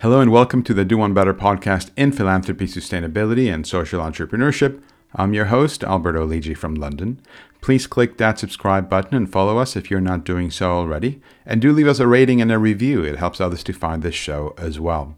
Hello 0.00 0.20
and 0.20 0.30
welcome 0.30 0.62
to 0.62 0.72
the 0.72 0.84
Do 0.84 0.96
One 0.96 1.12
Better 1.12 1.34
podcast 1.34 1.90
in 1.96 2.12
philanthropy, 2.12 2.66
sustainability, 2.66 3.52
and 3.52 3.66
social 3.66 4.00
entrepreneurship. 4.00 4.80
I'm 5.16 5.34
your 5.34 5.46
host, 5.46 5.82
Alberto 5.82 6.24
Lidji 6.24 6.56
from 6.56 6.76
London. 6.76 7.20
Please 7.60 7.88
click 7.88 8.16
that 8.16 8.38
subscribe 8.38 8.88
button 8.88 9.16
and 9.16 9.28
follow 9.28 9.58
us 9.58 9.74
if 9.74 9.90
you're 9.90 10.00
not 10.00 10.22
doing 10.22 10.52
so 10.52 10.70
already. 10.70 11.20
And 11.44 11.60
do 11.60 11.72
leave 11.72 11.88
us 11.88 11.98
a 11.98 12.06
rating 12.06 12.40
and 12.40 12.52
a 12.52 12.60
review, 12.60 13.02
it 13.02 13.16
helps 13.16 13.40
others 13.40 13.64
to 13.64 13.72
find 13.72 14.04
this 14.04 14.14
show 14.14 14.54
as 14.56 14.78
well. 14.78 15.16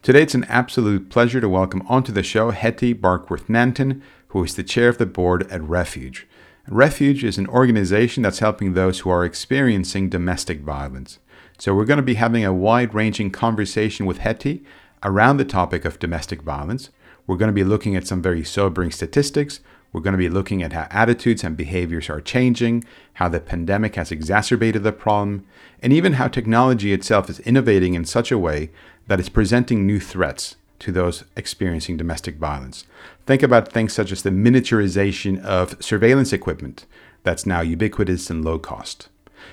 Today, 0.00 0.22
it's 0.22 0.34
an 0.34 0.44
absolute 0.44 1.10
pleasure 1.10 1.42
to 1.42 1.48
welcome 1.50 1.82
onto 1.86 2.10
the 2.10 2.22
show 2.22 2.52
Hetti 2.52 2.98
Barkworth-Nanton, 2.98 4.00
who 4.28 4.42
is 4.42 4.56
the 4.56 4.64
chair 4.64 4.88
of 4.88 4.96
the 4.96 5.04
board 5.04 5.46
at 5.52 5.60
Refuge. 5.60 6.26
Refuge 6.66 7.22
is 7.22 7.36
an 7.36 7.48
organization 7.48 8.22
that's 8.22 8.38
helping 8.38 8.72
those 8.72 9.00
who 9.00 9.10
are 9.10 9.26
experiencing 9.26 10.08
domestic 10.08 10.60
violence. 10.60 11.18
So, 11.62 11.72
we're 11.76 11.84
going 11.84 11.98
to 11.98 12.02
be 12.02 12.14
having 12.14 12.44
a 12.44 12.52
wide 12.52 12.92
ranging 12.92 13.30
conversation 13.30 14.04
with 14.04 14.18
Hetti 14.18 14.64
around 15.04 15.36
the 15.36 15.44
topic 15.44 15.84
of 15.84 16.00
domestic 16.00 16.42
violence. 16.42 16.90
We're 17.24 17.36
going 17.36 17.50
to 17.50 17.52
be 17.52 17.62
looking 17.62 17.94
at 17.94 18.04
some 18.04 18.20
very 18.20 18.42
sobering 18.42 18.90
statistics. 18.90 19.60
We're 19.92 20.00
going 20.00 20.10
to 20.14 20.18
be 20.18 20.28
looking 20.28 20.60
at 20.64 20.72
how 20.72 20.88
attitudes 20.90 21.44
and 21.44 21.56
behaviors 21.56 22.10
are 22.10 22.20
changing, 22.20 22.82
how 23.12 23.28
the 23.28 23.38
pandemic 23.38 23.94
has 23.94 24.10
exacerbated 24.10 24.82
the 24.82 24.90
problem, 24.90 25.46
and 25.80 25.92
even 25.92 26.14
how 26.14 26.26
technology 26.26 26.92
itself 26.92 27.30
is 27.30 27.38
innovating 27.38 27.94
in 27.94 28.06
such 28.06 28.32
a 28.32 28.38
way 28.38 28.70
that 29.06 29.20
it's 29.20 29.28
presenting 29.28 29.86
new 29.86 30.00
threats 30.00 30.56
to 30.80 30.90
those 30.90 31.22
experiencing 31.36 31.96
domestic 31.96 32.38
violence. 32.38 32.86
Think 33.24 33.40
about 33.44 33.70
things 33.70 33.92
such 33.92 34.10
as 34.10 34.24
the 34.24 34.30
miniaturization 34.30 35.40
of 35.44 35.80
surveillance 35.80 36.32
equipment 36.32 36.86
that's 37.22 37.46
now 37.46 37.60
ubiquitous 37.60 38.30
and 38.30 38.44
low 38.44 38.58
cost. 38.58 39.10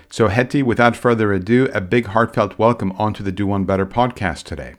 So, 0.10 0.28
Hetti, 0.28 0.64
without 0.64 0.96
further 0.96 1.32
ado, 1.34 1.70
a 1.74 1.82
big 1.82 2.08
heartfelt 2.08 2.58
welcome 2.58 2.92
onto 2.94 3.24
the 3.24 3.32
Do 3.32 3.46
One 3.48 3.64
Better 3.64 3.86
podcast 3.86 4.44
today. 4.44 4.76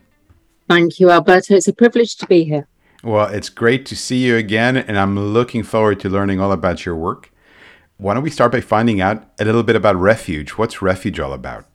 Thank 0.69 1.01
you, 1.01 1.11
Alberto. 1.11 1.55
It's 1.55 1.69
a 1.69 1.73
privilege 1.73 2.17
to 2.17 2.27
be 2.27 2.45
here. 2.45 2.67
Well, 3.03 3.27
it's 3.27 3.49
great 3.49 3.87
to 3.87 3.97
see 3.97 4.27
you 4.27 4.37
again, 4.37 4.77
and 4.77 4.99
I'm 4.99 5.19
looking 5.19 5.63
forward 5.63 6.01
to 6.01 6.09
learning 6.09 6.41
all 6.41 6.53
about 6.53 6.85
your 6.85 6.97
work. 6.97 7.33
Why 7.97 8.15
don't 8.15 8.23
we 8.23 8.31
start 8.31 8.53
by 8.53 8.61
finding 8.61 9.01
out 9.01 9.25
a 9.39 9.45
little 9.45 9.63
bit 9.63 9.77
about 9.77 9.97
Refuge? 9.97 10.51
What's 10.51 10.83
Refuge 10.83 11.21
all 11.21 11.33
about? 11.33 11.67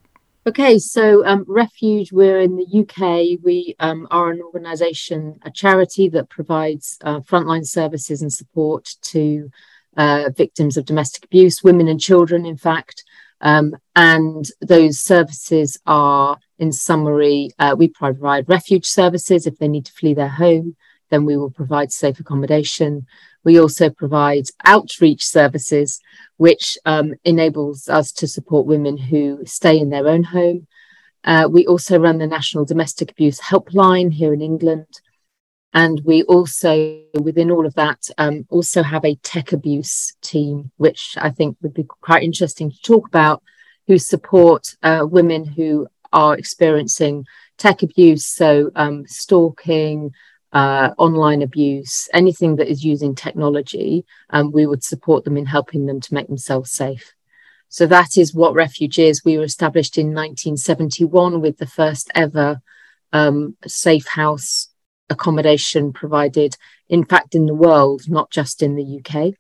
Okay, 0.48 0.78
so 0.78 1.26
um, 1.26 1.44
Refuge, 1.48 2.12
we're 2.12 2.40
in 2.40 2.56
the 2.56 2.82
UK. 2.82 3.40
We 3.44 3.76
um, 3.80 4.08
are 4.12 4.30
an 4.30 4.42
organisation, 4.42 5.40
a 5.42 5.50
charity 5.50 6.08
that 6.10 6.30
provides 6.30 7.00
uh, 7.02 7.22
frontline 7.22 7.66
services 7.66 8.22
and 8.22 8.32
support 8.32 8.96
to 9.04 9.50
uh, 9.98 10.30
victims 10.36 10.78
of 10.78 10.86
domestic 10.86 11.26
abuse, 11.26 11.64
women 11.64 11.88
and 11.88 12.00
children, 12.00 12.46
in 12.46 12.58
fact. 12.58 13.04
Um, 13.42 13.76
and 13.96 14.46
those 14.62 15.00
services 15.00 15.78
are, 15.86 16.38
in 16.58 16.72
summary, 16.72 17.52
uh, 17.60 17.76
we 17.78 17.88
provide 17.90 18.50
refuge 18.50 18.86
services 18.86 19.46
if 19.46 19.58
they 19.58 19.68
need 19.68 19.86
to 19.86 19.94
flee 19.94 20.14
their 20.14 20.30
home, 20.30 20.76
then 21.10 21.26
we 21.26 21.38
will 21.38 21.52
provide 21.52 21.92
safe 21.92 22.20
accommodation. 22.20 23.06
We 23.44 23.60
also 23.60 23.90
provide 23.90 24.46
outreach 24.64 25.24
services, 25.24 26.00
which 26.38 26.78
um, 26.86 27.14
enables 27.24 27.88
us 27.88 28.12
to 28.14 28.28
support 28.28 28.66
women 28.66 28.98
who 28.98 29.42
stay 29.46 29.78
in 29.78 29.90
their 29.90 30.08
own 30.08 30.24
home. 30.24 30.68
Uh, 31.24 31.48
we 31.52 31.66
also 31.66 32.00
run 32.00 32.18
the 32.18 32.28
National 32.28 32.66
Domestic 32.66 33.12
Abuse 33.12 33.40
Helpline 33.40 34.14
here 34.14 34.34
in 34.34 34.42
England. 34.42 34.88
And 35.76 36.00
we 36.06 36.24
also, 36.24 37.02
within 37.22 37.52
all 37.52 37.66
of 37.66 37.74
that, 37.74 38.08
um, 38.18 38.46
also 38.50 38.82
have 38.82 39.04
a 39.04 39.16
tech 39.16 39.52
abuse 39.52 40.16
team, 40.22 40.72
which 40.78 41.18
I 41.20 41.32
think 41.32 41.58
would 41.62 41.74
be 41.74 41.84
quite 41.84 42.24
interesting 42.24 42.72
to 42.72 42.82
talk 42.82 43.10
about, 43.10 43.44
who 43.86 43.98
support 43.98 44.74
uh, 44.84 45.06
women 45.06 45.44
who 45.44 45.88
are 46.14 46.38
experiencing 46.38 47.26
tech 47.58 47.84
abuse, 47.84 48.26
so 48.26 48.72
um, 48.78 49.06
stalking, 49.06 50.12
uh, 50.54 50.92
online 50.98 51.42
abuse, 51.42 52.08
anything 52.14 52.56
that 52.56 52.70
is 52.70 52.86
using 52.86 53.14
technology, 53.14 54.06
um, 54.30 54.54
we 54.54 54.66
would 54.66 54.82
support 54.82 55.26
them 55.26 55.36
in 55.36 55.46
helping 55.46 55.88
them 55.88 56.00
to 56.00 56.14
make 56.14 56.28
themselves 56.28 56.72
safe. 56.72 57.14
So 57.68 57.86
that 57.88 58.18
is 58.18 58.34
what 58.34 58.54
Refuge 58.54 58.98
is. 58.98 59.26
We 59.26 59.38
were 59.38 59.44
established 59.44 59.98
in 59.98 60.08
1971 60.08 61.42
with 61.42 61.58
the 61.58 61.68
first 61.68 62.10
ever 62.16 62.62
um, 63.12 63.58
safe 63.68 64.08
house 64.08 64.70
accommodation 65.10 65.94
provided, 65.94 66.56
in 66.90 67.04
fact, 67.06 67.36
in 67.36 67.46
the 67.46 67.54
world, 67.54 68.04
not 68.08 68.32
just 68.32 68.62
in 68.62 68.76
the 68.76 69.00
UK, 69.00 69.34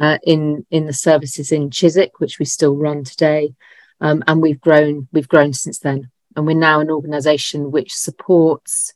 uh, 0.00 0.18
in 0.24 0.66
in 0.70 0.86
the 0.86 0.92
services 0.92 1.52
in 1.52 1.70
Chiswick, 1.70 2.18
which 2.18 2.38
we 2.38 2.44
still 2.44 2.76
run 2.76 3.04
today, 3.04 3.54
um, 4.00 4.22
and 4.26 4.40
we've 4.42 4.60
grown 4.60 5.08
we've 5.12 5.28
grown 5.28 5.52
since 5.52 5.78
then, 5.78 6.10
and 6.36 6.46
we're 6.46 6.56
now 6.56 6.80
an 6.80 6.90
organisation 6.90 7.70
which 7.70 7.94
supports 7.94 8.94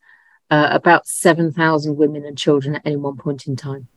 uh, 0.50 0.68
about 0.70 1.06
seven 1.06 1.52
thousand 1.52 1.96
women 1.96 2.24
and 2.24 2.38
children 2.38 2.76
at 2.76 2.82
any 2.84 2.96
one 2.96 3.16
point 3.16 3.46
in 3.46 3.56
time. 3.56 3.88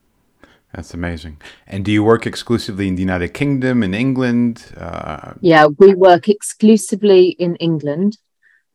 That's 0.74 0.94
amazing. 0.94 1.42
And 1.66 1.86
do 1.86 1.92
you 1.92 2.04
work 2.04 2.28
exclusively 2.28 2.88
in 2.90 2.96
the 2.96 3.02
United 3.02 3.30
Kingdom, 3.30 3.84
in 3.84 3.94
England? 3.94 4.74
Uh... 4.76 5.34
Yeah, 5.40 5.68
we 5.68 5.96
work 5.96 6.28
exclusively 6.28 7.30
in 7.30 7.56
England. 7.56 8.18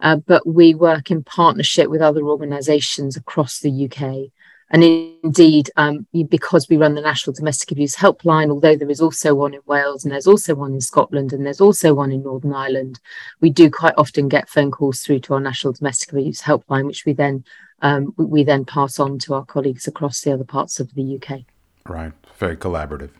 Uh, 0.02 0.16
but 0.16 0.46
we 0.46 0.74
work 0.74 1.10
in 1.10 1.22
partnership 1.22 1.88
with 1.88 2.02
other 2.02 2.22
organisations 2.22 3.16
across 3.16 3.60
the 3.60 3.84
UK. 3.86 4.30
And 4.72 4.82
indeed, 4.82 5.70
um, 5.76 6.06
because 6.28 6.68
we 6.68 6.78
run 6.78 6.94
the 6.94 7.02
National 7.02 7.34
Domestic 7.34 7.70
Abuse 7.70 7.94
Helpline, 7.94 8.50
although 8.50 8.74
there 8.74 8.90
is 8.90 9.02
also 9.02 9.34
one 9.34 9.52
in 9.52 9.60
Wales 9.66 10.02
and 10.02 10.12
there's 10.12 10.26
also 10.26 10.54
one 10.54 10.72
in 10.72 10.80
Scotland 10.80 11.32
and 11.32 11.44
there's 11.44 11.60
also 11.60 11.92
one 11.92 12.10
in 12.10 12.22
Northern 12.22 12.54
Ireland, 12.54 12.98
we 13.40 13.50
do 13.50 13.70
quite 13.70 13.92
often 13.98 14.28
get 14.28 14.48
phone 14.48 14.70
calls 14.70 15.00
through 15.00 15.20
to 15.20 15.34
our 15.34 15.40
National 15.40 15.74
Domestic 15.74 16.10
Abuse 16.12 16.40
Helpline, 16.40 16.86
which 16.86 17.04
we 17.04 17.12
then 17.12 17.44
um, 17.82 18.14
we 18.16 18.44
then 18.44 18.64
pass 18.64 18.98
on 18.98 19.18
to 19.20 19.34
our 19.34 19.44
colleagues 19.44 19.86
across 19.86 20.22
the 20.22 20.32
other 20.32 20.44
parts 20.44 20.80
of 20.80 20.94
the 20.94 21.20
UK. 21.20 21.40
Right, 21.86 22.12
very 22.38 22.56
collaborative. 22.56 23.10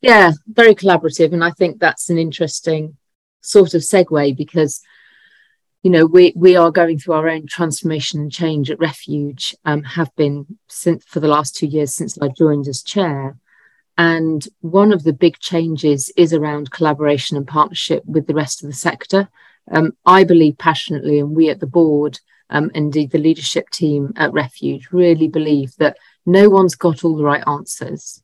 Yeah, 0.00 0.32
very 0.46 0.74
collaborative, 0.74 1.32
and 1.32 1.42
I 1.42 1.52
think 1.52 1.78
that's 1.78 2.10
an 2.10 2.18
interesting 2.18 2.96
sort 3.40 3.74
of 3.74 3.80
segue 3.80 4.36
because 4.36 4.82
you 5.82 5.90
know 5.90 6.06
we 6.06 6.32
we 6.36 6.56
are 6.56 6.70
going 6.70 6.98
through 6.98 7.14
our 7.14 7.28
own 7.28 7.46
transformation 7.46 8.20
and 8.20 8.32
change 8.32 8.70
at 8.70 8.78
refuge 8.78 9.54
um, 9.64 9.82
have 9.82 10.14
been 10.16 10.46
since 10.68 11.04
for 11.04 11.20
the 11.20 11.28
last 11.28 11.54
two 11.54 11.66
years 11.66 11.94
since 11.94 12.18
i 12.20 12.28
joined 12.28 12.68
as 12.68 12.82
chair. 12.82 13.36
And 14.00 14.46
one 14.60 14.92
of 14.92 15.02
the 15.02 15.12
big 15.12 15.40
changes 15.40 16.12
is 16.16 16.32
around 16.32 16.70
collaboration 16.70 17.36
and 17.36 17.48
partnership 17.48 18.04
with 18.06 18.28
the 18.28 18.34
rest 18.34 18.62
of 18.62 18.70
the 18.70 18.76
sector. 18.76 19.28
Um, 19.70 19.92
i 20.06 20.24
believe 20.24 20.56
passionately 20.58 21.18
and 21.20 21.36
we 21.36 21.50
at 21.50 21.60
the 21.60 21.66
board 21.66 22.18
um, 22.50 22.70
indeed 22.74 23.10
the 23.10 23.18
leadership 23.18 23.68
team 23.70 24.12
at 24.16 24.32
refuge 24.32 24.88
really 24.92 25.28
believe 25.28 25.76
that 25.76 25.98
no 26.24 26.48
one's 26.48 26.74
got 26.74 27.04
all 27.04 27.16
the 27.16 27.24
right 27.24 27.46
answers 27.46 28.22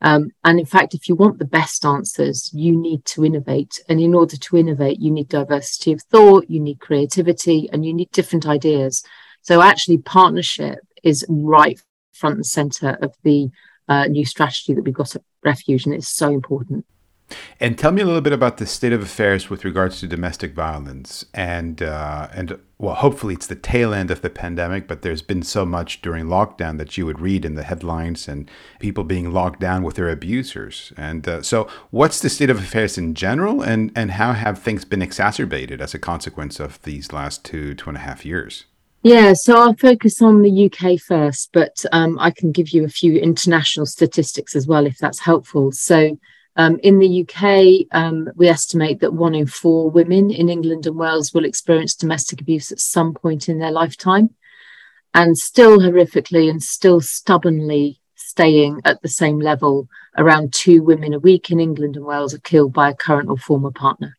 um, 0.00 0.30
and 0.44 0.60
in 0.60 0.66
fact, 0.66 0.94
if 0.94 1.08
you 1.08 1.14
want 1.14 1.38
the 1.38 1.44
best 1.44 1.84
answers, 1.84 2.50
you 2.54 2.76
need 2.76 3.04
to 3.06 3.24
innovate. 3.24 3.82
And 3.88 4.00
in 4.00 4.14
order 4.14 4.36
to 4.36 4.56
innovate, 4.56 5.00
you 5.00 5.10
need 5.10 5.28
diversity 5.28 5.92
of 5.92 6.02
thought, 6.02 6.48
you 6.48 6.60
need 6.60 6.80
creativity, 6.80 7.68
and 7.72 7.84
you 7.84 7.92
need 7.92 8.10
different 8.12 8.46
ideas. 8.46 9.02
So, 9.42 9.60
actually, 9.60 9.98
partnership 9.98 10.78
is 11.02 11.24
right 11.28 11.80
front 12.12 12.36
and 12.36 12.46
center 12.46 12.98
of 13.02 13.14
the 13.22 13.50
uh, 13.88 14.06
new 14.06 14.24
strategy 14.24 14.74
that 14.74 14.82
we've 14.82 14.94
got 14.94 15.16
at 15.16 15.22
Refuge, 15.44 15.86
and 15.86 15.94
it's 15.94 16.08
so 16.08 16.28
important. 16.28 16.84
And 17.60 17.78
tell 17.78 17.92
me 17.92 18.02
a 18.02 18.04
little 18.04 18.20
bit 18.20 18.32
about 18.32 18.56
the 18.58 18.66
state 18.66 18.92
of 18.92 19.02
affairs 19.02 19.50
with 19.50 19.64
regards 19.64 20.00
to 20.00 20.06
domestic 20.06 20.54
violence, 20.54 21.24
and 21.34 21.82
uh, 21.82 22.28
and 22.32 22.58
well, 22.78 22.94
hopefully 22.94 23.34
it's 23.34 23.46
the 23.46 23.56
tail 23.56 23.92
end 23.92 24.10
of 24.10 24.22
the 24.22 24.30
pandemic, 24.30 24.86
but 24.86 25.02
there's 25.02 25.22
been 25.22 25.42
so 25.42 25.66
much 25.66 26.00
during 26.00 26.26
lockdown 26.26 26.78
that 26.78 26.96
you 26.96 27.04
would 27.04 27.20
read 27.20 27.44
in 27.44 27.54
the 27.54 27.64
headlines 27.64 28.28
and 28.28 28.48
people 28.78 29.02
being 29.02 29.32
locked 29.32 29.60
down 29.60 29.82
with 29.82 29.96
their 29.96 30.08
abusers. 30.08 30.92
And 30.96 31.26
uh, 31.28 31.42
so, 31.42 31.68
what's 31.90 32.20
the 32.20 32.30
state 32.30 32.50
of 32.50 32.58
affairs 32.58 32.96
in 32.96 33.14
general, 33.14 33.62
and 33.62 33.92
and 33.94 34.12
how 34.12 34.32
have 34.32 34.58
things 34.60 34.84
been 34.84 35.02
exacerbated 35.02 35.80
as 35.80 35.94
a 35.94 35.98
consequence 35.98 36.60
of 36.60 36.80
these 36.82 37.12
last 37.12 37.44
two 37.44 37.74
two 37.74 37.90
and 37.90 37.96
a 37.96 38.00
half 38.00 38.24
years? 38.24 38.64
Yeah, 39.02 39.32
so 39.34 39.56
I'll 39.56 39.76
focus 39.76 40.20
on 40.20 40.42
the 40.42 40.66
UK 40.66 41.00
first, 41.00 41.50
but 41.52 41.84
um, 41.92 42.18
I 42.18 42.32
can 42.32 42.50
give 42.50 42.70
you 42.70 42.84
a 42.84 42.88
few 42.88 43.16
international 43.16 43.86
statistics 43.86 44.56
as 44.56 44.66
well 44.66 44.86
if 44.86 44.98
that's 44.98 45.20
helpful. 45.20 45.70
So 45.70 46.18
um, 46.58 46.80
in 46.82 46.98
the 46.98 47.22
UK, 47.22 47.86
um, 47.92 48.28
we 48.34 48.48
estimate 48.48 48.98
that 49.00 49.14
one 49.14 49.34
in 49.36 49.46
four 49.46 49.90
women 49.90 50.32
in 50.32 50.48
England 50.48 50.86
and 50.86 50.96
Wales 50.96 51.32
will 51.32 51.44
experience 51.44 51.94
domestic 51.94 52.40
abuse 52.40 52.72
at 52.72 52.80
some 52.80 53.14
point 53.14 53.48
in 53.48 53.60
their 53.60 53.70
lifetime. 53.70 54.30
And 55.14 55.38
still 55.38 55.78
horrifically 55.78 56.50
and 56.50 56.60
still 56.60 57.00
stubbornly 57.00 58.00
staying 58.16 58.80
at 58.84 59.00
the 59.02 59.08
same 59.08 59.38
level, 59.38 59.88
around 60.16 60.52
two 60.52 60.82
women 60.82 61.14
a 61.14 61.20
week 61.20 61.50
in 61.50 61.60
England 61.60 61.94
and 61.94 62.04
Wales 62.04 62.34
are 62.34 62.40
killed 62.40 62.72
by 62.72 62.90
a 62.90 62.94
current 62.94 63.28
or 63.28 63.38
former 63.38 63.70
partner. 63.70 64.16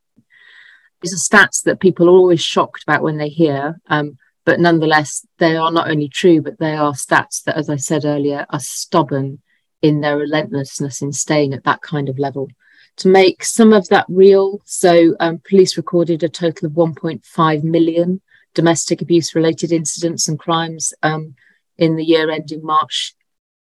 These 1.02 1.14
are 1.14 1.38
stats 1.38 1.62
that 1.64 1.82
people 1.82 2.08
are 2.08 2.18
always 2.18 2.42
shocked 2.42 2.84
about 2.84 3.04
when 3.04 3.18
they 3.18 3.30
hear, 3.30 3.82
um, 3.88 4.18
but 4.46 4.62
nonetheless, 4.62 5.26
they 5.40 5.58
are 5.58 5.72
not 5.72 5.90
only 5.90 6.08
true, 6.08 6.42
but 6.42 6.58
they 6.58 6.74
are 6.74 6.94
stats 6.94 7.44
that, 7.44 7.58
as 7.58 7.70
I 7.70 7.76
said 7.76 8.06
earlier, 8.06 8.46
are 8.50 8.60
stubborn 8.60 9.42
in 9.82 10.02
their 10.02 10.18
relentlessness 10.18 11.02
in 11.02 11.12
staying 11.12 11.54
at 11.54 11.64
that 11.64 11.82
kind 11.82 12.10
of 12.10 12.20
level. 12.20 12.50
To 12.98 13.08
make 13.08 13.44
some 13.44 13.72
of 13.72 13.88
that 13.90 14.06
real, 14.10 14.62
so 14.66 15.16
um, 15.20 15.42
police 15.48 15.78
recorded 15.78 16.22
a 16.24 16.30
total 16.30 16.68
of 16.68 16.74
1.5 16.74 17.64
million 17.64 18.22
domestic 18.54 19.02
abuse 19.02 19.36
related 19.36 19.72
incidents 19.72 20.28
and 20.28 20.38
crimes 20.38 20.94
um, 21.02 21.36
in 21.78 21.96
the 21.96 22.04
year 22.04 22.30
ending 22.30 22.64
March 22.64 23.16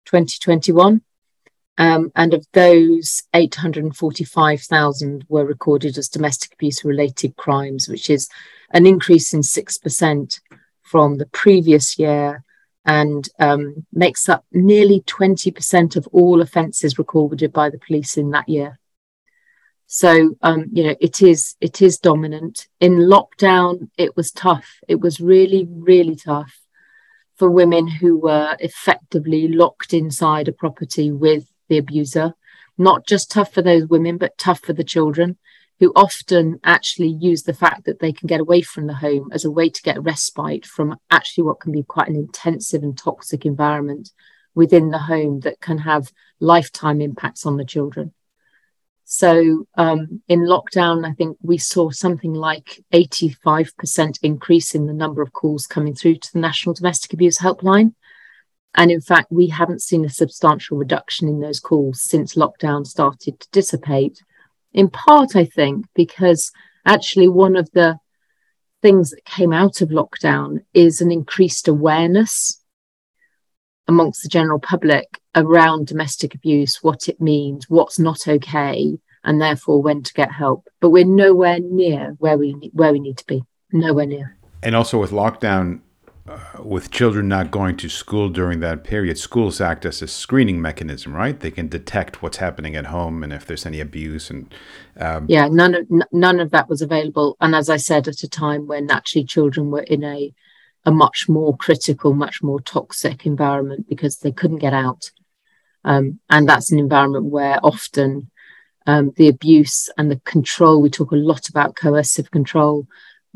2021. 0.06 1.02
Um, 1.78 2.12
and 2.16 2.34
of 2.34 2.46
those, 2.54 3.24
845,000 3.34 5.26
were 5.28 5.46
recorded 5.46 5.98
as 5.98 6.08
domestic 6.08 6.54
abuse 6.54 6.86
related 6.86 7.36
crimes, 7.36 7.90
which 7.90 8.10
is 8.10 8.30
an 8.72 8.86
increase 8.86 9.34
in 9.34 9.42
6% 9.42 10.40
from 10.82 11.18
the 11.18 11.26
previous 11.26 12.00
year 12.00 12.45
and 12.86 13.28
um, 13.40 13.86
makes 13.92 14.30
up 14.30 14.46
nearly 14.52 15.02
20% 15.02 15.96
of 15.96 16.08
all 16.12 16.42
offences 16.42 17.00
recorded 17.00 17.52
by 17.52 17.70
the 17.70 17.80
police 17.80 18.18
in 18.18 18.32
that 18.32 18.48
year. 18.48 18.80
So 19.88 20.36
um, 20.42 20.66
you 20.72 20.84
know 20.84 20.96
it 21.00 21.22
is 21.22 21.56
it 21.62 21.82
is 21.82 22.00
dominant. 22.00 22.68
In 22.80 22.94
lockdown, 22.94 23.90
it 23.98 24.16
was 24.16 24.32
tough. 24.32 24.80
It 24.88 25.00
was 25.00 25.22
really 25.22 25.68
really 25.70 26.16
tough 26.16 26.60
for 27.38 27.52
women 27.52 27.88
who 27.88 28.18
were 28.18 28.58
effectively 28.60 29.48
locked 29.48 29.94
inside 29.94 30.48
a 30.48 30.54
property 30.54 31.12
with 31.12 31.46
the 31.70 31.78
abuser. 31.78 32.34
Not 32.78 33.06
just 33.06 33.32
tough 33.32 33.54
for 33.54 33.62
those 33.62 33.86
women, 33.86 34.18
but 34.18 34.38
tough 34.38 34.62
for 34.62 34.74
the 34.74 34.84
children 34.84 35.38
who 35.80 35.92
often 35.96 36.60
actually 36.64 37.10
use 37.10 37.44
the 37.44 37.54
fact 37.54 37.86
that 37.86 38.00
they 38.00 38.12
can 38.12 38.28
get 38.28 38.40
away 38.40 38.62
from 38.62 38.88
the 38.88 38.96
home 38.96 39.30
as 39.34 39.44
a 39.44 39.52
way 39.52 39.70
to 39.70 39.82
get 39.82 40.02
respite 40.02 40.66
from 40.66 40.98
actually 41.12 41.44
what 41.44 41.60
can 41.60 41.72
be 41.72 41.84
quite 41.84 42.08
an 42.08 42.16
intensive 42.16 42.82
and 42.82 42.98
toxic 42.98 43.46
environment 43.46 44.12
within 44.54 44.90
the 44.90 45.00
home 45.00 45.42
that 45.42 45.60
can 45.60 45.80
have 45.80 46.12
lifetime 46.40 47.02
impacts 47.02 47.46
on 47.46 47.58
the 47.58 47.66
children. 47.66 48.14
So 49.04 49.68
um, 49.78 50.22
in 50.28 50.42
lockdown, 50.42 51.08
I 51.08 51.14
think 51.14 51.38
we 51.42 51.60
saw 51.60 51.92
something 51.92 52.34
like 52.34 52.84
85% 52.92 54.18
increase 54.24 54.74
in 54.74 54.88
the 54.88 54.94
number 54.94 55.22
of 55.22 55.32
calls 55.32 55.68
coming 55.68 55.94
through 55.94 56.16
to 56.16 56.34
the 56.34 56.40
National 56.40 56.74
Domestic 56.74 57.14
Abuse 57.14 57.38
Helpline. 57.38 57.94
And 58.74 58.92
in 58.92 59.02
fact, 59.02 59.32
we 59.32 59.48
haven't 59.48 59.84
seen 59.84 60.06
a 60.06 60.10
substantial 60.10 60.78
reduction 60.78 61.28
in 61.28 61.40
those 61.40 61.60
calls 61.60 62.02
since 62.02 62.36
lockdown 62.36 62.86
started 62.86 63.40
to 63.40 63.48
dissipate. 63.52 64.24
In 64.76 64.90
part, 64.90 65.38
I 65.38 65.46
think, 65.46 65.86
because 65.96 66.52
actually 66.86 67.30
one 67.30 67.56
of 67.56 67.72
the 67.72 67.98
things 68.82 69.12
that 69.12 69.24
came 69.24 69.54
out 69.54 69.82
of 69.82 69.88
lockdown 69.88 70.66
is 70.74 71.00
an 71.00 71.12
increased 71.12 71.70
awareness 71.70 72.62
amongst 73.88 74.22
the 74.22 74.30
general 74.30 74.60
public 74.60 75.22
around 75.34 75.88
domestic 75.88 76.36
abuse, 76.36 76.84
what 76.84 77.08
it 77.08 77.22
means, 77.22 77.70
what's 77.70 77.98
not 77.98 78.28
okay, 78.28 78.98
and 79.24 79.42
therefore 79.42 79.82
when 79.82 80.04
to 80.04 80.14
get 80.14 80.32
help. 80.32 80.68
But 80.82 80.90
we're 80.90 81.06
nowhere 81.06 81.60
near 81.62 82.16
where 82.20 82.38
we 82.38 82.52
where 82.74 82.92
we 82.92 83.00
need 83.00 83.18
to 83.20 83.26
be. 83.26 83.44
Nowhere 83.72 84.06
near. 84.06 84.38
And 84.62 84.76
also 84.76 85.00
with 85.00 85.12
lockdown, 85.12 85.80
with 86.60 86.90
children 86.90 87.28
not 87.28 87.52
going 87.52 87.78
to 87.78 87.90
school 87.90 88.30
during 88.30 88.60
that 88.60 88.84
period, 88.84 89.18
schools 89.18 89.62
act 89.62 89.86
as 89.86 90.02
a 90.02 90.08
screening 90.08 90.60
mechanism, 90.60 91.14
right? 91.14 91.40
They 91.40 91.52
can 91.52 91.68
detect 91.68 92.22
what's 92.22 92.38
happening 92.38 92.76
at 92.76 92.88
home 92.88 93.24
and 93.24 93.32
if 93.32 93.46
there's 93.46 93.66
any 93.66 93.80
abuse. 93.80 94.32
And 94.32 94.54
um, 95.00 95.26
yeah, 95.30 95.48
none 95.48 95.76
of 95.76 95.88
none 96.12 96.40
of 96.40 96.52
that 96.52 96.68
was 96.68 96.82
available. 96.82 97.38
And 97.40 97.54
as 97.54 97.70
I 97.70 97.78
said, 97.78 98.08
at 98.08 98.24
a 98.24 98.30
time 98.30 98.66
when 98.66 98.90
actually 98.90 99.26
children 99.26 99.70
were 99.70 99.84
in 99.84 100.04
a 100.04 100.34
a 100.86 100.92
much 100.92 101.28
more 101.28 101.56
critical, 101.58 102.14
much 102.14 102.42
more 102.42 102.60
toxic 102.60 103.26
environment 103.26 103.88
because 103.88 104.18
they 104.18 104.32
couldn't 104.32 104.60
get 104.60 104.74
out. 104.74 105.12
Um, 105.84 106.20
and 106.30 106.48
that's 106.48 106.72
an 106.72 106.80
environment 106.80 107.26
where 107.26 107.60
often 107.64 108.32
um, 108.88 109.12
the 109.18 109.28
abuse 109.28 109.90
and 109.98 110.12
the 110.12 110.22
control, 110.26 110.82
we 110.82 110.90
talk 110.90 111.12
a 111.12 111.16
lot 111.16 111.50
about 111.50 111.76
coercive 111.76 112.32
control, 112.32 112.88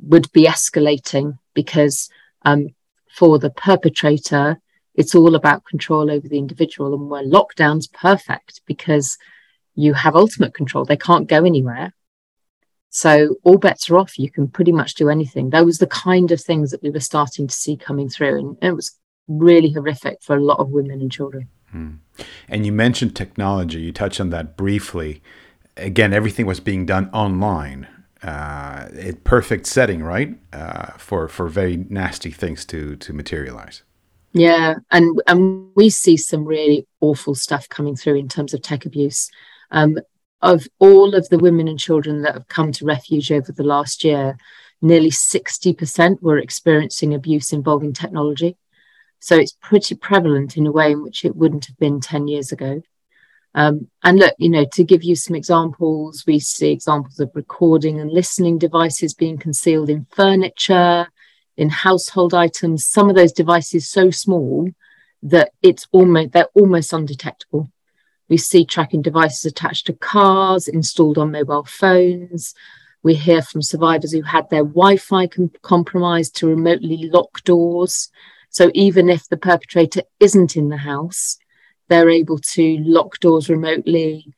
would 0.01 0.31
be 0.31 0.45
escalating 0.45 1.37
because 1.53 2.09
um, 2.45 2.69
for 3.09 3.39
the 3.39 3.49
perpetrator, 3.49 4.57
it's 4.95 5.15
all 5.15 5.35
about 5.35 5.65
control 5.65 6.09
over 6.09 6.27
the 6.27 6.37
individual. 6.37 6.93
And 6.93 7.09
where 7.09 7.23
lockdown's 7.23 7.87
perfect 7.87 8.61
because 8.65 9.17
you 9.75 9.93
have 9.93 10.15
ultimate 10.15 10.53
control. 10.53 10.85
They 10.85 10.97
can't 10.97 11.27
go 11.27 11.43
anywhere. 11.45 11.93
So 12.89 13.35
all 13.43 13.57
bets 13.57 13.89
are 13.89 13.97
off. 13.97 14.17
You 14.17 14.29
can 14.29 14.47
pretty 14.47 14.71
much 14.71 14.95
do 14.95 15.09
anything. 15.09 15.51
That 15.51 15.65
was 15.65 15.77
the 15.77 15.87
kind 15.87 16.31
of 16.31 16.41
things 16.41 16.71
that 16.71 16.81
we 16.81 16.89
were 16.89 16.99
starting 16.99 17.47
to 17.47 17.53
see 17.53 17.77
coming 17.77 18.09
through. 18.09 18.39
And 18.39 18.57
it 18.61 18.75
was 18.75 18.97
really 19.27 19.71
horrific 19.71 20.21
for 20.21 20.35
a 20.35 20.43
lot 20.43 20.59
of 20.59 20.69
women 20.69 21.01
and 21.01 21.11
children. 21.11 21.49
Hmm. 21.71 21.91
And 22.47 22.65
you 22.65 22.71
mentioned 22.71 23.15
technology. 23.15 23.79
You 23.81 23.91
touched 23.91 24.19
on 24.19 24.31
that 24.31 24.57
briefly. 24.57 25.21
Again, 25.77 26.13
everything 26.13 26.45
was 26.45 26.59
being 26.59 26.85
done 26.85 27.09
online. 27.13 27.87
Uh, 28.21 28.89
a 28.97 29.13
perfect 29.23 29.65
setting, 29.65 30.03
right, 30.03 30.37
uh, 30.51 30.91
for 30.97 31.27
for 31.27 31.47
very 31.47 31.77
nasty 31.89 32.31
things 32.31 32.65
to 32.65 32.95
to 32.97 33.13
materialize. 33.13 33.83
Yeah, 34.33 34.75
and 34.91 35.21
and 35.27 35.71
we 35.75 35.89
see 35.89 36.17
some 36.17 36.45
really 36.45 36.85
awful 36.99 37.33
stuff 37.33 37.69
coming 37.69 37.95
through 37.95 38.15
in 38.15 38.27
terms 38.27 38.53
of 38.53 38.61
tech 38.61 38.85
abuse. 38.85 39.29
Um, 39.71 39.99
of 40.41 40.67
all 40.79 41.15
of 41.15 41.27
the 41.29 41.37
women 41.37 41.67
and 41.67 41.79
children 41.79 42.21
that 42.21 42.33
have 42.33 42.47
come 42.47 42.71
to 42.73 42.85
refuge 42.85 43.31
over 43.31 43.51
the 43.51 43.63
last 43.63 44.03
year, 44.03 44.37
nearly 44.81 45.09
60% 45.09 46.21
were 46.21 46.37
experiencing 46.37 47.13
abuse 47.13 47.51
involving 47.51 47.93
technology. 47.93 48.57
So 49.19 49.35
it's 49.37 49.57
pretty 49.61 49.95
prevalent 49.95 50.55
in 50.55 50.65
a 50.65 50.71
way 50.71 50.93
in 50.93 51.03
which 51.03 51.25
it 51.25 51.35
wouldn't 51.35 51.65
have 51.65 51.77
been 51.77 51.99
10 51.99 52.29
years 52.29 52.51
ago. 52.53 52.81
Um, 53.55 53.87
and 54.03 54.19
look, 54.19 54.35
you 54.37 54.49
know, 54.49 54.65
to 54.73 54.83
give 54.83 55.03
you 55.03 55.15
some 55.15 55.35
examples, 55.35 56.23
we 56.27 56.39
see 56.39 56.71
examples 56.71 57.19
of 57.19 57.31
recording 57.33 57.99
and 57.99 58.11
listening 58.11 58.57
devices 58.57 59.13
being 59.13 59.37
concealed 59.37 59.89
in 59.89 60.05
furniture, 60.11 61.07
in 61.57 61.69
household 61.69 62.33
items. 62.33 62.85
Some 62.85 63.09
of 63.09 63.15
those 63.15 63.33
devices 63.33 63.89
so 63.89 64.11
small 64.11 64.69
that 65.23 65.51
it's 65.61 65.87
almost 65.91 66.31
they're 66.31 66.47
almost 66.53 66.93
undetectable. 66.93 67.69
We 68.29 68.37
see 68.37 68.63
tracking 68.63 69.01
devices 69.01 69.45
attached 69.45 69.87
to 69.87 69.93
cars, 69.93 70.67
installed 70.67 71.17
on 71.17 71.31
mobile 71.31 71.65
phones. 71.65 72.53
We 73.01 73.15
hear 73.15 73.41
from 73.41 73.61
survivors 73.61 74.11
who 74.11 74.21
had 74.21 74.49
their 74.49 74.63
Wi 74.63 74.97
Fi 74.97 75.27
com- 75.27 75.51
compromised 75.63 76.35
to 76.37 76.47
remotely 76.47 77.09
lock 77.11 77.43
doors. 77.43 78.09
So 78.49 78.71
even 78.73 79.09
if 79.09 79.27
the 79.27 79.37
perpetrator 79.37 80.03
isn't 80.19 80.55
in 80.55 80.69
the 80.69 80.77
house, 80.77 81.37
they're 81.89 82.09
able 82.09 82.37
to 82.37 82.77
lock 82.79 83.19
doors 83.19 83.49
remotely, 83.49 84.33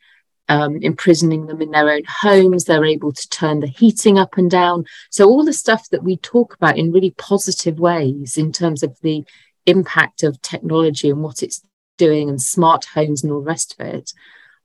um, 0.50 0.78
imprisoning 0.82 1.46
them 1.46 1.62
in 1.62 1.72
their 1.72 1.90
own 1.90 2.04
homes. 2.08 2.66
They're 2.66 2.86
able 2.86 3.12
to 3.12 3.30
turn 3.30 3.60
the 3.60 3.68
heating 3.68 4.18
up 4.18 4.38
and 4.38 4.50
down. 4.50 4.86
So, 5.10 5.30
all 5.30 5.46
the 5.46 5.54
stuff 5.54 5.90
that 5.92 6.04
we 6.04 6.18
talk 6.18 6.56
about 6.56 6.78
in 6.78 6.92
really 6.92 7.12
positive 7.12 7.80
ways 7.80 8.38
in 8.38 8.52
terms 8.52 8.84
of 8.84 9.00
the 9.02 9.24
impact 9.66 10.24
of 10.24 10.42
technology 10.42 11.10
and 11.10 11.22
what 11.22 11.44
it's 11.44 11.64
doing 11.98 12.30
and 12.30 12.42
smart 12.42 12.86
homes 12.86 13.24
and 13.24 13.32
all 13.32 13.42
the 13.42 13.46
rest 13.46 13.76
of 13.80 13.86
it 13.86 14.12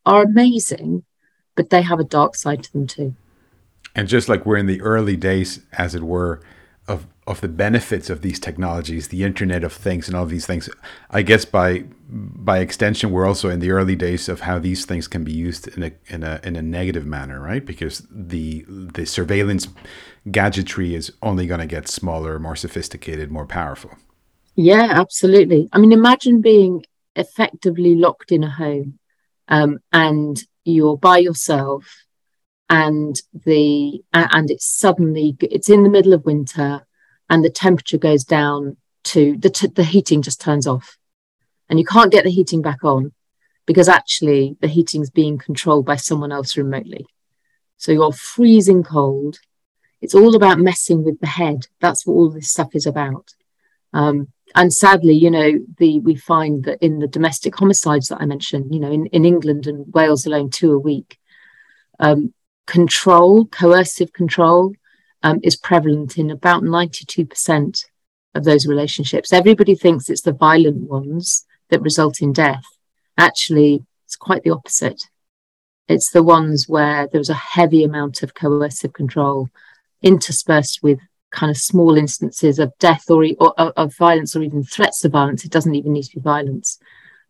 are 0.06 0.22
amazing, 0.22 1.04
but 1.54 1.70
they 1.70 1.82
have 1.82 2.00
a 2.00 2.04
dark 2.04 2.34
side 2.34 2.62
to 2.62 2.72
them 2.72 2.86
too. 2.86 3.14
And 3.94 4.08
just 4.08 4.28
like 4.28 4.46
we're 4.46 4.56
in 4.56 4.66
the 4.66 4.80
early 4.80 5.16
days, 5.16 5.60
as 5.72 5.94
it 5.94 6.02
were, 6.02 6.40
of 6.86 7.06
of 7.26 7.40
the 7.40 7.48
benefits 7.48 8.08
of 8.08 8.22
these 8.22 8.38
technologies, 8.38 9.08
the 9.08 9.24
Internet 9.24 9.64
of 9.64 9.72
Things, 9.72 10.06
and 10.06 10.16
all 10.16 10.26
these 10.26 10.46
things, 10.46 10.68
I 11.10 11.22
guess 11.22 11.44
by 11.44 11.84
by 12.08 12.58
extension, 12.58 13.10
we're 13.10 13.26
also 13.26 13.48
in 13.48 13.60
the 13.60 13.72
early 13.72 13.96
days 13.96 14.28
of 14.28 14.40
how 14.40 14.58
these 14.60 14.84
things 14.84 15.08
can 15.08 15.24
be 15.24 15.32
used 15.32 15.66
in 15.68 15.82
a 15.82 15.92
in 16.06 16.22
a 16.22 16.40
in 16.44 16.56
a 16.56 16.62
negative 16.62 17.04
manner, 17.04 17.40
right? 17.40 17.64
Because 17.64 18.06
the 18.10 18.64
the 18.68 19.06
surveillance 19.06 19.68
gadgetry 20.30 20.94
is 20.94 21.12
only 21.22 21.46
going 21.46 21.60
to 21.60 21.66
get 21.66 21.88
smaller, 21.88 22.38
more 22.38 22.56
sophisticated, 22.56 23.30
more 23.30 23.46
powerful. 23.46 23.90
Yeah, 24.54 24.88
absolutely. 24.90 25.68
I 25.72 25.78
mean, 25.78 25.92
imagine 25.92 26.40
being 26.40 26.84
effectively 27.14 27.94
locked 27.94 28.30
in 28.30 28.44
a 28.44 28.50
home 28.50 28.98
um, 29.48 29.78
and 29.92 30.42
you're 30.64 30.96
by 30.96 31.18
yourself 31.18 32.04
and 32.68 33.20
the 33.44 34.02
and 34.12 34.50
it's 34.50 34.66
suddenly 34.66 35.36
it's 35.40 35.70
in 35.70 35.82
the 35.82 35.88
middle 35.88 36.12
of 36.12 36.24
winter 36.24 36.85
and 37.28 37.44
the 37.44 37.50
temperature 37.50 37.98
goes 37.98 38.24
down 38.24 38.76
to 39.04 39.36
the 39.38 39.50
t- 39.50 39.68
the 39.68 39.84
heating 39.84 40.22
just 40.22 40.40
turns 40.40 40.66
off. 40.66 40.96
And 41.68 41.78
you 41.78 41.84
can't 41.84 42.12
get 42.12 42.24
the 42.24 42.30
heating 42.30 42.62
back 42.62 42.84
on 42.84 43.12
because 43.66 43.88
actually 43.88 44.56
the 44.60 44.68
heating's 44.68 45.10
being 45.10 45.38
controlled 45.38 45.84
by 45.84 45.96
someone 45.96 46.32
else 46.32 46.56
remotely. 46.56 47.06
So 47.76 47.92
you're 47.92 48.12
freezing 48.12 48.82
cold. 48.82 49.38
It's 50.00 50.14
all 50.14 50.36
about 50.36 50.58
messing 50.58 51.04
with 51.04 51.20
the 51.20 51.26
head. 51.26 51.66
That's 51.80 52.06
what 52.06 52.14
all 52.14 52.30
this 52.30 52.50
stuff 52.50 52.74
is 52.74 52.86
about. 52.86 53.34
Um, 53.92 54.28
and 54.54 54.72
sadly, 54.72 55.14
you 55.14 55.30
know, 55.30 55.58
the 55.78 56.00
we 56.00 56.14
find 56.14 56.64
that 56.64 56.82
in 56.82 57.00
the 57.00 57.08
domestic 57.08 57.56
homicides 57.56 58.08
that 58.08 58.20
I 58.20 58.26
mentioned, 58.26 58.72
you 58.72 58.80
know, 58.80 58.90
in, 58.90 59.06
in 59.06 59.24
England 59.24 59.66
and 59.66 59.92
Wales 59.92 60.26
alone, 60.26 60.50
two 60.50 60.72
a 60.72 60.78
week, 60.78 61.18
um, 61.98 62.32
control, 62.66 63.46
coercive 63.46 64.12
control, 64.12 64.74
um, 65.26 65.40
is 65.42 65.56
prevalent 65.56 66.18
in 66.18 66.30
about 66.30 66.62
92% 66.62 67.84
of 68.36 68.44
those 68.44 68.66
relationships. 68.66 69.32
Everybody 69.32 69.74
thinks 69.74 70.08
it's 70.08 70.22
the 70.22 70.32
violent 70.32 70.88
ones 70.88 71.44
that 71.70 71.82
result 71.82 72.22
in 72.22 72.32
death. 72.32 72.64
Actually, 73.18 73.84
it's 74.04 74.14
quite 74.14 74.44
the 74.44 74.50
opposite. 74.50 75.02
It's 75.88 76.12
the 76.12 76.22
ones 76.22 76.68
where 76.68 77.08
there's 77.12 77.30
a 77.30 77.34
heavy 77.34 77.82
amount 77.82 78.22
of 78.22 78.34
coercive 78.34 78.92
control 78.92 79.48
interspersed 80.00 80.80
with 80.84 81.00
kind 81.32 81.50
of 81.50 81.56
small 81.56 81.96
instances 81.96 82.60
of 82.60 82.72
death 82.78 83.10
or, 83.10 83.26
or 83.40 83.52
of 83.58 83.96
violence 83.96 84.36
or 84.36 84.42
even 84.42 84.62
threats 84.62 85.04
of 85.04 85.10
violence. 85.10 85.44
It 85.44 85.50
doesn't 85.50 85.74
even 85.74 85.92
need 85.92 86.04
to 86.04 86.16
be 86.16 86.20
violence. 86.20 86.78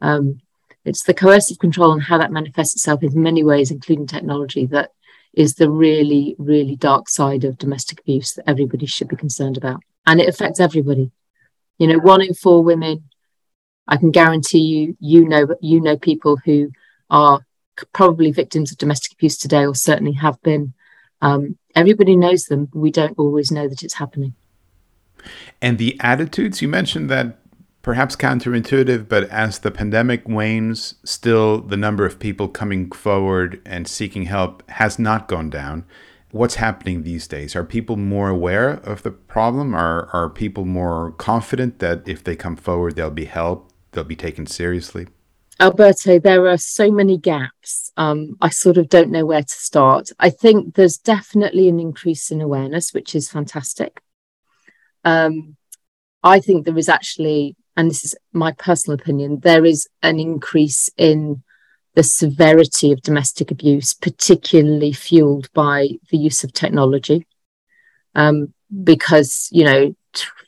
Um, 0.03 0.41
it's 0.85 1.05
the 1.05 1.15
coercive 1.15 1.59
control 1.59 1.93
and 1.93 2.03
how 2.03 2.19
that 2.19 2.31
manifests 2.31 2.77
itself 2.77 3.03
in 3.03 3.23
many 3.23 3.43
ways, 3.43 3.71
including 3.71 4.07
technology, 4.07 4.67
that 4.67 4.91
is 5.37 5.55
the 5.55 5.71
really, 5.71 6.35
really 6.39 6.75
dark 6.77 7.09
side 7.09 7.45
of 7.45 7.59
domestic 7.59 8.01
abuse 8.01 8.33
that 8.33 8.49
everybody 8.49 8.87
should 8.87 9.09
be 9.09 9.17
concerned 9.17 9.57
about. 9.57 9.81
And 10.07 10.21
it 10.21 10.29
affects 10.29 10.59
everybody. 10.59 11.13
You 11.79 11.89
know, 11.89 11.99
one 11.99 12.23
in 12.23 12.33
four 12.33 12.65
women, 12.65 13.05
I 13.87 13.99
can 13.99 14.11
guarantee 14.11 14.61
you, 14.61 14.97
you 14.99 15.29
know, 15.29 15.47
you 15.61 15.81
know 15.81 15.99
people 15.99 16.39
who 16.45 16.71
are 17.11 17.41
probably 17.93 18.33
victims 18.33 18.73
of 18.73 18.79
domestic 18.79 19.13
abuse 19.13 19.37
today, 19.37 19.67
or 19.67 19.75
certainly 19.75 20.13
have 20.13 20.41
been. 20.43 20.73
Um, 21.21 21.59
everybody 21.75 22.17
knows 22.17 22.45
them, 22.45 22.69
we 22.73 22.91
don't 22.91 23.19
always 23.19 23.53
know 23.53 23.69
that 23.69 23.83
it's 23.83 23.95
happening. 23.95 24.35
And 25.61 25.77
the 25.77 25.99
attitudes 26.01 26.63
you 26.63 26.69
mentioned 26.69 27.11
that 27.11 27.39
perhaps 27.87 28.17
counterintuitive, 28.17 29.09
but 29.09 29.23
as 29.31 29.61
the 29.61 29.71
pandemic 29.71 30.27
wanes, 30.27 30.97
still 31.05 31.61
the 31.61 31.77
number 31.77 32.05
of 32.05 32.19
people 32.19 32.49
coming 32.49 32.91
forward 32.91 33.63
and 33.65 33.87
seeking 33.87 34.25
help 34.25 34.69
has 34.71 34.99
not 34.99 35.29
gone 35.29 35.49
down. 35.49 35.85
What's 36.33 36.57
happening 36.57 37.05
these 37.05 37.29
days? 37.29 37.55
Are 37.55 37.63
people 37.63 37.97
more 37.97 38.29
aware 38.29 38.71
of 38.71 39.05
the 39.05 39.13
problem? 39.13 39.73
Are, 39.73 40.09
are 40.13 40.29
people 40.29 40.65
more 40.65 41.13
confident 41.13 41.79
that 41.79 42.09
if 42.09 42.25
they 42.25 42.35
come 42.35 42.57
forward, 42.57 42.97
they'll 42.97 43.09
be 43.09 43.27
helped, 43.27 43.73
they'll 43.93 44.03
be 44.03 44.17
taken 44.17 44.49
seriously? 44.49 45.07
Alberto, 45.61 46.19
there 46.19 46.49
are 46.49 46.59
so 46.59 46.91
many 46.91 47.17
gaps. 47.17 47.93
Um, 47.97 48.37
I 48.41 48.49
sort 48.49 48.79
of 48.79 48.89
don't 48.89 49.13
know 49.13 49.25
where 49.25 49.45
to 49.45 49.55
start. 49.55 50.11
I 50.19 50.31
think 50.31 50.75
there's 50.75 50.99
definitely 50.99 51.69
an 51.69 51.79
increase 51.79 52.33
in 52.33 52.41
awareness, 52.41 52.93
which 52.93 53.15
is 53.15 53.31
fantastic. 53.31 54.03
Um, 55.05 55.57
I 56.25 56.41
think 56.41 56.65
there 56.65 56.77
is 56.77 56.89
actually, 56.89 57.55
and 57.77 57.91
this 57.91 58.05
is 58.05 58.15
my 58.33 58.53
personal 58.53 58.99
opinion, 58.99 59.41
there 59.41 59.65
is 59.65 59.89
an 60.03 60.19
increase 60.19 60.91
in 60.97 61.43
the 61.95 62.03
severity 62.03 62.93
of 62.93 63.03
domestic 63.03 63.51
abuse, 63.51 63.95
particularly 63.95 64.93
fueled 64.93 65.51
by 65.53 65.89
the 66.11 66.19
use 66.19 66.45
of 66.45 66.53
technology. 66.53 67.27
Um, 68.15 68.55
because, 68.83 69.49
you 69.53 69.65
know, 69.65 69.95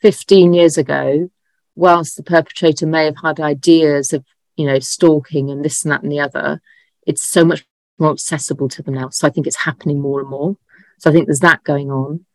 15 0.03 0.53
years 0.53 0.79
ago, 0.79 1.31
whilst 1.75 2.17
the 2.17 2.23
perpetrator 2.23 2.87
may 2.87 3.05
have 3.05 3.17
had 3.23 3.41
ideas 3.41 4.13
of 4.13 4.25
you 4.59 4.67
know, 4.67 4.81
stalking 4.81 5.51
and 5.51 5.65
this 5.65 5.85
and 5.85 5.93
that 5.93 6.03
and 6.03 6.13
the 6.13 6.21
other, 6.21 6.61
it's 7.07 7.23
so 7.23 7.45
much 7.45 7.65
more 7.99 8.11
accessible 8.11 8.69
to 8.69 8.83
them 8.83 8.95
now. 8.95 9.09
So 9.09 9.27
I 9.27 9.31
think 9.31 9.47
it's 9.47 9.57
happening 9.57 10.01
more 10.01 10.21
and 10.21 10.29
more. 10.29 10.57
So 10.99 11.09
I 11.09 11.13
think 11.13 11.27
there's 11.27 11.41
that 11.41 11.63
going 11.63 11.91
on. 11.91 12.27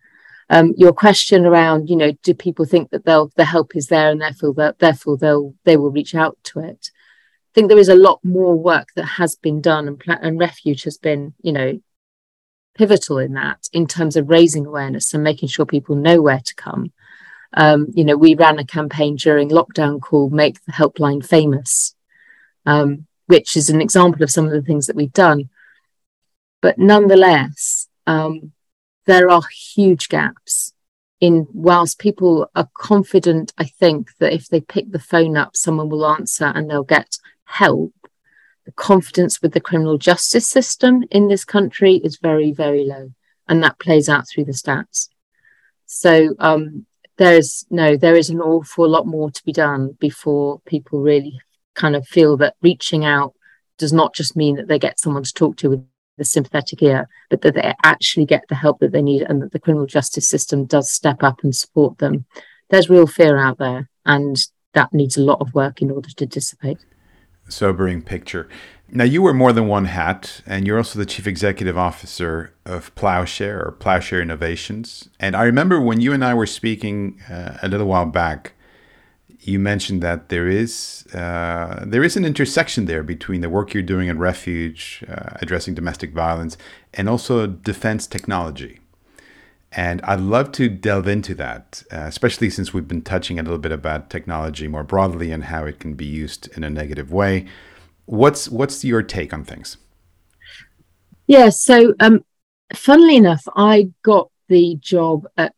Um, 0.49 0.73
your 0.77 0.93
question 0.93 1.45
around, 1.45 1.89
you 1.89 1.95
know, 1.95 2.11
do 2.23 2.33
people 2.33 2.65
think 2.65 2.89
that 2.91 3.05
they'll 3.05 3.31
the 3.35 3.45
help 3.45 3.75
is 3.75 3.87
there 3.87 4.09
and 4.11 4.21
therefore 4.21 4.53
that 4.55 4.79
therefore 4.79 5.17
they'll 5.17 5.53
they 5.63 5.77
will 5.77 5.91
reach 5.91 6.15
out 6.15 6.37
to 6.45 6.59
it? 6.59 6.89
I 6.93 7.53
think 7.53 7.69
there 7.69 7.79
is 7.79 7.89
a 7.89 7.95
lot 7.95 8.19
more 8.23 8.55
work 8.55 8.89
that 8.95 9.05
has 9.05 9.35
been 9.35 9.61
done, 9.61 9.87
and, 9.87 10.01
and 10.07 10.39
Refuge 10.39 10.83
has 10.83 10.97
been, 10.97 11.33
you 11.41 11.53
know, 11.53 11.79
pivotal 12.75 13.19
in 13.19 13.33
that 13.33 13.67
in 13.71 13.87
terms 13.87 14.15
of 14.15 14.29
raising 14.29 14.65
awareness 14.65 15.13
and 15.13 15.23
making 15.23 15.49
sure 15.49 15.65
people 15.65 15.95
know 15.95 16.21
where 16.21 16.41
to 16.43 16.55
come. 16.55 16.91
Um, 17.55 17.87
you 17.93 18.03
know, 18.03 18.17
we 18.17 18.33
ran 18.33 18.57
a 18.57 18.65
campaign 18.65 19.15
during 19.15 19.49
lockdown 19.49 20.01
called 20.01 20.33
"Make 20.33 20.63
the 20.65 20.71
Helpline 20.71 21.25
Famous," 21.25 21.95
um, 22.65 23.05
which 23.27 23.55
is 23.55 23.69
an 23.69 23.81
example 23.81 24.23
of 24.23 24.31
some 24.31 24.45
of 24.45 24.51
the 24.51 24.61
things 24.61 24.87
that 24.87 24.95
we've 24.95 25.13
done. 25.13 25.49
But 26.61 26.79
nonetheless, 26.79 27.87
um, 28.07 28.53
there 29.05 29.29
are 29.29 29.41
huge 29.75 30.09
gaps 30.09 30.73
in 31.23 31.47
whilst 31.53 31.99
people 31.99 32.49
are 32.53 32.69
confident, 32.77 33.53
I 33.57 33.63
think 33.63 34.09
that 34.19 34.33
if 34.33 34.49
they 34.49 34.59
pick 34.59 34.91
the 34.91 34.99
phone 34.99 35.37
up, 35.37 35.55
someone 35.55 35.87
will 35.87 36.05
answer 36.05 36.51
and 36.53 36.69
they'll 36.69 36.83
get 36.83 37.17
help. 37.45 37.93
The 38.65 38.73
confidence 38.73 39.41
with 39.41 39.53
the 39.53 39.61
criminal 39.61 39.97
justice 39.97 40.45
system 40.45 41.03
in 41.11 41.29
this 41.29 41.45
country 41.45 41.95
is 42.03 42.19
very, 42.21 42.51
very 42.51 42.83
low. 42.83 43.11
And 43.47 43.63
that 43.63 43.79
plays 43.79 44.09
out 44.09 44.27
through 44.27 44.45
the 44.45 44.51
stats. 44.51 45.07
So 45.85 46.35
um, 46.39 46.85
there's 47.15 47.65
no, 47.69 47.95
there 47.95 48.17
is 48.17 48.29
an 48.29 48.41
awful 48.41 48.89
lot 48.89 49.07
more 49.07 49.31
to 49.31 49.45
be 49.45 49.53
done 49.53 49.95
before 50.01 50.59
people 50.65 50.99
really 50.99 51.39
kind 51.73 51.95
of 51.95 52.05
feel 52.05 52.35
that 52.37 52.55
reaching 52.61 53.05
out 53.05 53.33
does 53.77 53.93
not 53.93 54.13
just 54.13 54.35
mean 54.35 54.57
that 54.57 54.67
they 54.67 54.77
get 54.77 54.99
someone 54.99 55.23
to 55.23 55.33
talk 55.33 55.55
to 55.57 55.69
with 55.69 55.85
a 56.23 56.25
sympathetic 56.25 56.81
ear, 56.81 57.07
but 57.29 57.41
that 57.41 57.53
they 57.53 57.73
actually 57.83 58.25
get 58.25 58.43
the 58.49 58.55
help 58.55 58.79
that 58.79 58.91
they 58.91 59.01
need 59.01 59.21
and 59.21 59.41
that 59.41 59.51
the 59.51 59.59
criminal 59.59 59.85
justice 59.85 60.27
system 60.27 60.65
does 60.65 60.91
step 60.91 61.21
up 61.21 61.43
and 61.43 61.55
support 61.55 61.99
them. 61.99 62.25
There's 62.69 62.89
real 62.89 63.07
fear 63.07 63.37
out 63.37 63.59
there, 63.59 63.89
and 64.05 64.43
that 64.73 64.93
needs 64.93 65.17
a 65.17 65.23
lot 65.23 65.41
of 65.41 65.53
work 65.53 65.81
in 65.81 65.91
order 65.91 66.09
to 66.09 66.25
dissipate. 66.25 66.79
Sobering 67.47 68.01
picture. 68.01 68.47
Now, 68.89 69.03
you 69.03 69.21
wear 69.21 69.33
more 69.33 69.53
than 69.53 69.67
one 69.67 69.85
hat, 69.85 70.41
and 70.45 70.67
you're 70.67 70.77
also 70.77 70.99
the 70.99 71.05
chief 71.05 71.27
executive 71.27 71.77
officer 71.77 72.53
of 72.65 72.93
Ploughshare 72.95 73.59
or 73.65 73.75
Ploughshare 73.79 74.21
Innovations. 74.21 75.09
And 75.19 75.35
I 75.35 75.43
remember 75.43 75.81
when 75.81 75.99
you 75.99 76.13
and 76.13 76.23
I 76.23 76.33
were 76.33 76.45
speaking 76.45 77.19
uh, 77.29 77.57
a 77.61 77.67
little 77.67 77.87
while 77.87 78.05
back, 78.05 78.53
you 79.47 79.59
mentioned 79.59 80.01
that 80.01 80.29
there 80.29 80.47
is 80.47 81.05
uh, 81.13 81.83
there 81.85 82.03
is 82.03 82.15
an 82.15 82.25
intersection 82.25 82.85
there 82.85 83.03
between 83.03 83.41
the 83.41 83.49
work 83.49 83.73
you're 83.73 83.83
doing 83.83 84.09
at 84.09 84.17
Refuge, 84.17 85.03
uh, 85.07 85.37
addressing 85.41 85.73
domestic 85.73 86.13
violence, 86.13 86.57
and 86.93 87.09
also 87.09 87.45
defense 87.47 88.07
technology. 88.07 88.79
And 89.71 90.01
I'd 90.03 90.19
love 90.19 90.51
to 90.53 90.69
delve 90.69 91.07
into 91.07 91.33
that, 91.35 91.83
uh, 91.91 92.05
especially 92.07 92.49
since 92.51 92.73
we've 92.73 92.87
been 92.87 93.01
touching 93.01 93.39
a 93.39 93.43
little 93.43 93.57
bit 93.57 93.71
about 93.71 94.09
technology 94.09 94.67
more 94.67 94.83
broadly 94.83 95.31
and 95.31 95.45
how 95.45 95.65
it 95.65 95.79
can 95.79 95.95
be 95.95 96.05
used 96.05 96.47
in 96.55 96.63
a 96.63 96.69
negative 96.69 97.11
way. 97.11 97.47
What's 98.05 98.49
what's 98.49 98.83
your 98.83 99.01
take 99.01 99.33
on 99.33 99.43
things? 99.43 99.77
Yeah, 101.27 101.49
so 101.49 101.95
um, 101.99 102.23
funnily 102.75 103.15
enough, 103.15 103.47
I 103.55 103.89
got 104.03 104.29
the 104.47 104.77
job 104.79 105.27
at 105.37 105.53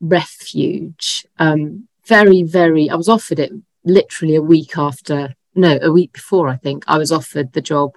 Refuge 0.00 1.26
um, 1.38 1.88
very, 2.06 2.42
very, 2.42 2.88
I 2.90 2.94
was 2.94 3.08
offered 3.08 3.38
it 3.38 3.52
literally 3.84 4.36
a 4.36 4.42
week 4.42 4.76
after, 4.76 5.34
no, 5.54 5.78
a 5.80 5.92
week 5.92 6.12
before, 6.12 6.48
I 6.48 6.56
think, 6.56 6.84
I 6.86 6.98
was 6.98 7.12
offered 7.12 7.52
the 7.52 7.60
job 7.60 7.92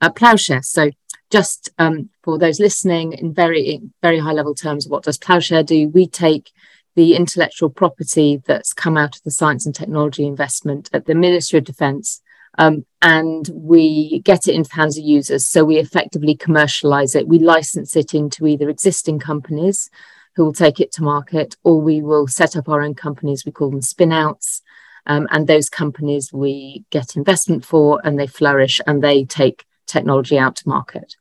at 0.00 0.14
Ploughshare. 0.14 0.64
So 0.64 0.90
just 1.30 1.70
um, 1.78 2.10
for 2.22 2.38
those 2.38 2.60
listening 2.60 3.12
in 3.12 3.34
very, 3.34 3.82
very 4.02 4.18
high 4.18 4.32
level 4.32 4.54
terms, 4.54 4.88
what 4.88 5.02
does 5.02 5.18
Ploughshare 5.18 5.66
do? 5.66 5.88
We 5.88 6.06
take 6.06 6.50
the 6.94 7.14
intellectual 7.14 7.70
property 7.70 8.42
that's 8.46 8.72
come 8.72 8.96
out 8.96 9.16
of 9.16 9.22
the 9.22 9.30
science 9.30 9.66
and 9.66 9.74
technology 9.74 10.26
investment 10.26 10.90
at 10.92 11.06
the 11.06 11.14
Ministry 11.14 11.58
of 11.58 11.64
Defence 11.64 12.22
um, 12.58 12.84
and 13.00 13.48
we 13.52 14.20
get 14.24 14.48
it 14.48 14.54
into 14.54 14.68
the 14.68 14.76
hands 14.76 14.98
of 14.98 15.04
users. 15.04 15.46
So 15.46 15.64
we 15.64 15.78
effectively 15.78 16.34
commercialize 16.34 17.14
it. 17.14 17.28
We 17.28 17.38
license 17.38 17.94
it 17.94 18.14
into 18.14 18.46
either 18.46 18.68
existing 18.68 19.20
companies 19.20 19.90
who 20.38 20.44
will 20.44 20.52
take 20.52 20.78
it 20.78 20.92
to 20.92 21.02
market, 21.02 21.56
or 21.64 21.80
we 21.80 22.00
will 22.00 22.28
set 22.28 22.54
up 22.54 22.68
our 22.68 22.80
own 22.80 22.94
companies. 22.94 23.44
We 23.44 23.50
call 23.50 23.70
them 23.70 23.80
spinouts. 23.80 24.60
Um, 25.04 25.26
and 25.32 25.48
those 25.48 25.68
companies 25.68 26.32
we 26.32 26.84
get 26.90 27.16
investment 27.16 27.64
for 27.64 28.00
and 28.04 28.16
they 28.16 28.28
flourish 28.28 28.80
and 28.86 29.02
they 29.02 29.24
take 29.24 29.64
technology 29.86 30.38
out 30.38 30.54
to 30.56 30.68
market. 30.68 31.16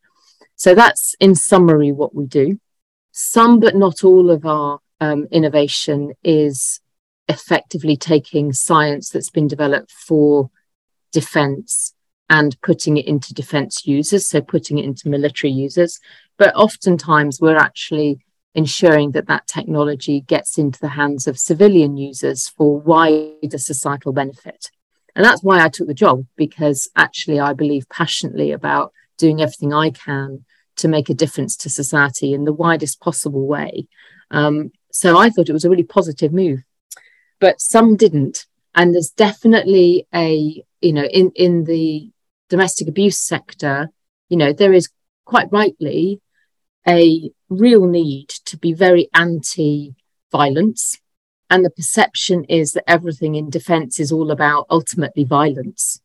So 0.56 0.76
that's 0.76 1.16
in 1.20 1.34
summary 1.34 1.92
what 1.92 2.14
we 2.14 2.28
do. 2.28 2.60
Some, 3.12 3.60
but 3.60 3.76
not 3.76 4.04
all 4.04 4.30
of 4.30 4.46
our 4.46 4.82
um, 5.02 5.28
innovation 5.32 6.14
is 6.24 6.80
effectively 7.28 7.98
taking 7.98 8.54
science 8.54 9.10
that's 9.10 9.32
been 9.32 9.48
developed 9.48 9.90
for 9.90 10.52
defense 11.12 11.96
and 12.30 12.62
putting 12.62 12.98
it 12.98 13.08
into 13.08 13.34
defense 13.34 13.88
users, 13.88 14.28
so 14.28 14.42
putting 14.42 14.78
it 14.78 14.86
into 14.86 15.10
military 15.10 15.52
users. 15.52 16.00
But 16.38 16.56
oftentimes 16.56 17.42
we're 17.42 17.58
actually 17.58 18.20
ensuring 18.58 19.12
that 19.12 19.28
that 19.28 19.46
technology 19.46 20.20
gets 20.20 20.58
into 20.58 20.80
the 20.80 20.90
hands 20.90 21.28
of 21.28 21.38
civilian 21.38 21.96
users 21.96 22.50
for 22.50 22.80
wider 22.80 23.60
societal 23.60 24.12
benefit. 24.12 24.72
And 25.16 25.24
that's 25.24 25.44
why 25.44 25.64
I 25.64 25.70
took 25.70 25.88
the 25.88 25.94
job, 25.94 26.26
because 26.36 26.90
actually 26.96 27.40
I 27.40 27.54
believe 27.54 27.88
passionately 27.88 28.52
about 28.52 28.92
doing 29.20 29.42
everything 29.42 29.74
I 29.74 29.92
can 29.92 30.44
to 30.78 30.88
make 30.88 31.08
a 31.08 31.14
difference 31.14 31.56
to 31.58 31.70
society 31.70 32.34
in 32.34 32.46
the 32.46 32.54
widest 32.54 33.00
possible 33.00 33.46
way. 33.46 33.88
Um, 34.32 34.72
so 34.92 35.20
I 35.20 35.30
thought 35.30 35.50
it 35.50 35.54
was 35.54 35.66
a 35.66 35.70
really 35.70 35.84
positive 35.84 36.34
move, 36.34 36.64
but 37.40 37.62
some 37.62 37.96
didn't. 37.96 38.48
And 38.74 38.94
there's 38.94 39.12
definitely 39.12 40.08
a, 40.14 40.64
you 40.82 40.94
know, 40.94 41.06
in, 41.06 41.32
in 41.36 41.66
the 41.66 42.10
domestic 42.50 42.88
abuse 42.88 43.20
sector, 43.20 43.90
you 44.30 44.38
know, 44.38 44.52
there 44.52 44.74
is 44.74 44.90
quite 45.26 45.52
rightly 45.52 46.22
a 46.88 47.32
real 47.50 47.86
need 47.86 48.30
to 48.46 48.58
be 48.58 48.74
very 48.74 49.10
anti 49.14 49.96
violence. 50.32 51.00
And 51.50 51.64
the 51.64 51.70
perception 51.70 52.44
is 52.46 52.74
that 52.74 52.90
everything 52.90 53.36
in 53.36 53.50
defense 53.50 54.00
is 54.00 54.12
all 54.12 54.32
about 54.32 54.68
ultimately 54.70 55.24
violence 55.24 56.02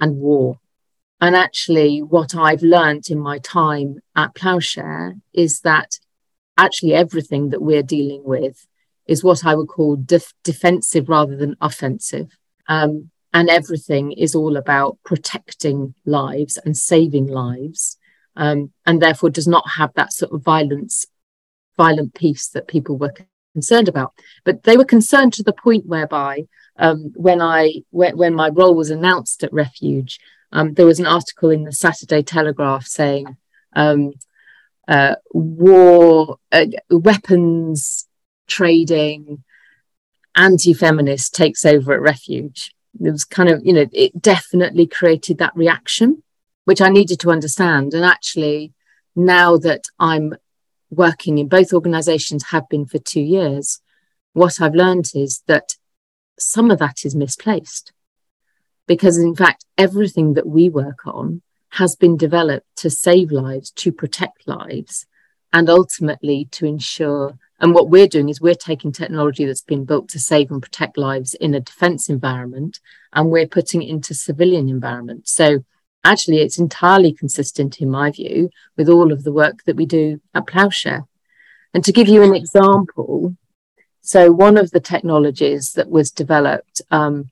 and 0.00 0.16
war. 0.16 0.58
And 1.20 1.36
actually, 1.36 2.00
what 2.00 2.34
I've 2.34 2.62
learned 2.62 3.10
in 3.10 3.18
my 3.18 3.38
time 3.38 4.00
at 4.16 4.34
Ploughshare 4.34 5.20
is 5.32 5.60
that 5.60 6.00
actually 6.56 6.94
everything 6.94 7.50
that 7.50 7.62
we're 7.62 7.82
dealing 7.82 8.22
with 8.24 8.66
is 9.06 9.22
what 9.22 9.44
I 9.44 9.54
would 9.54 9.68
call 9.68 9.96
def- 9.96 10.34
defensive 10.44 11.08
rather 11.08 11.36
than 11.36 11.56
offensive. 11.60 12.36
Um, 12.68 13.10
and 13.32 13.48
everything 13.48 14.12
is 14.12 14.34
all 14.34 14.56
about 14.56 14.98
protecting 15.04 15.94
lives 16.04 16.58
and 16.64 16.76
saving 16.76 17.26
lives, 17.26 17.96
um, 18.36 18.72
and 18.86 19.00
therefore 19.00 19.30
does 19.30 19.48
not 19.48 19.68
have 19.76 19.92
that 19.94 20.12
sort 20.12 20.32
of 20.32 20.42
violence, 20.42 21.06
violent 21.76 22.14
piece 22.14 22.48
that 22.48 22.68
people 22.68 22.96
were 22.96 23.12
concerned 23.52 23.88
about. 23.88 24.12
But 24.44 24.62
they 24.64 24.76
were 24.76 24.84
concerned 24.84 25.32
to 25.34 25.42
the 25.42 25.52
point 25.52 25.86
whereby 25.86 26.44
um, 26.76 27.12
when 27.14 27.42
I 27.42 27.82
when, 27.90 28.16
when, 28.16 28.34
my 28.34 28.48
role 28.48 28.74
was 28.74 28.90
announced 28.90 29.44
at 29.44 29.52
Refuge, 29.52 30.18
um, 30.52 30.74
there 30.74 30.86
was 30.86 31.00
an 31.00 31.06
article 31.06 31.50
in 31.50 31.64
the 31.64 31.72
Saturday 31.72 32.22
Telegraph 32.22 32.86
saying 32.86 33.36
um, 33.74 34.12
uh, 34.88 35.16
war 35.32 36.38
uh, 36.52 36.66
weapons 36.90 38.06
trading 38.46 39.44
anti-feminist 40.34 41.34
takes 41.34 41.64
over 41.64 41.92
at 41.92 42.00
Refuge. 42.00 42.74
It 43.00 43.10
was 43.10 43.24
kind 43.24 43.48
of 43.48 43.64
you 43.64 43.72
know 43.72 43.86
it 43.92 44.20
definitely 44.20 44.86
created 44.86 45.38
that 45.38 45.54
reaction, 45.54 46.22
which 46.70 46.80
I 46.80 46.88
needed 46.88 47.18
to 47.18 47.32
understand. 47.32 47.94
And 47.94 48.04
actually, 48.04 48.72
now 49.16 49.56
that 49.56 49.82
I'm 49.98 50.36
working 50.88 51.38
in 51.38 51.48
both 51.48 51.72
organizations 51.72 52.50
have 52.50 52.68
been 52.68 52.86
for 52.86 52.98
two 52.98 53.22
years, 53.22 53.80
what 54.34 54.60
I've 54.60 54.76
learned 54.76 55.10
is 55.12 55.42
that 55.48 55.74
some 56.38 56.70
of 56.70 56.78
that 56.78 57.04
is 57.04 57.16
misplaced. 57.16 57.92
Because 58.86 59.18
in 59.18 59.34
fact, 59.34 59.64
everything 59.76 60.34
that 60.34 60.46
we 60.46 60.68
work 60.68 61.08
on 61.08 61.42
has 61.70 61.96
been 61.96 62.16
developed 62.16 62.68
to 62.76 62.88
save 62.88 63.32
lives, 63.32 63.72
to 63.72 63.90
protect 63.90 64.46
lives, 64.46 65.06
and 65.52 65.68
ultimately 65.68 66.46
to 66.52 66.66
ensure. 66.66 67.36
And 67.58 67.74
what 67.74 67.90
we're 67.90 68.06
doing 68.06 68.28
is 68.28 68.40
we're 68.40 68.54
taking 68.54 68.92
technology 68.92 69.44
that's 69.44 69.60
been 69.72 69.84
built 69.84 70.08
to 70.10 70.20
save 70.20 70.52
and 70.52 70.62
protect 70.62 70.96
lives 70.96 71.34
in 71.34 71.52
a 71.52 71.58
defense 71.58 72.08
environment, 72.08 72.78
and 73.12 73.28
we're 73.28 73.48
putting 73.48 73.82
it 73.82 73.88
into 73.88 74.14
civilian 74.14 74.68
environment. 74.68 75.26
So 75.26 75.64
actually 76.04 76.38
it's 76.38 76.58
entirely 76.58 77.12
consistent 77.12 77.80
in 77.80 77.90
my 77.90 78.10
view 78.10 78.50
with 78.76 78.88
all 78.88 79.12
of 79.12 79.24
the 79.24 79.32
work 79.32 79.64
that 79.64 79.76
we 79.76 79.86
do 79.86 80.20
at 80.34 80.46
Ploughshare. 80.46 81.04
And 81.74 81.84
to 81.84 81.92
give 81.92 82.08
you 82.08 82.22
an 82.22 82.34
example, 82.34 83.36
so 84.00 84.32
one 84.32 84.56
of 84.56 84.70
the 84.70 84.80
technologies 84.80 85.72
that 85.72 85.90
was 85.90 86.10
developed 86.10 86.82
um, 86.90 87.30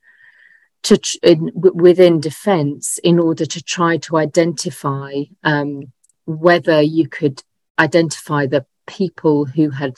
to 0.85 0.99
in, 1.23 1.51
within 1.55 2.21
defence 2.21 2.99
in 2.99 3.19
order 3.19 3.45
to 3.47 3.63
try 3.63 3.97
to 3.99 4.17
identify 4.17 5.23
um, 5.43 5.93
whether 6.27 6.81
you 6.81 7.09
could 7.09 7.43
identify 7.79 8.47
the 8.47 8.65
people 8.87 9.47
who 9.47 9.71
had 9.71 9.95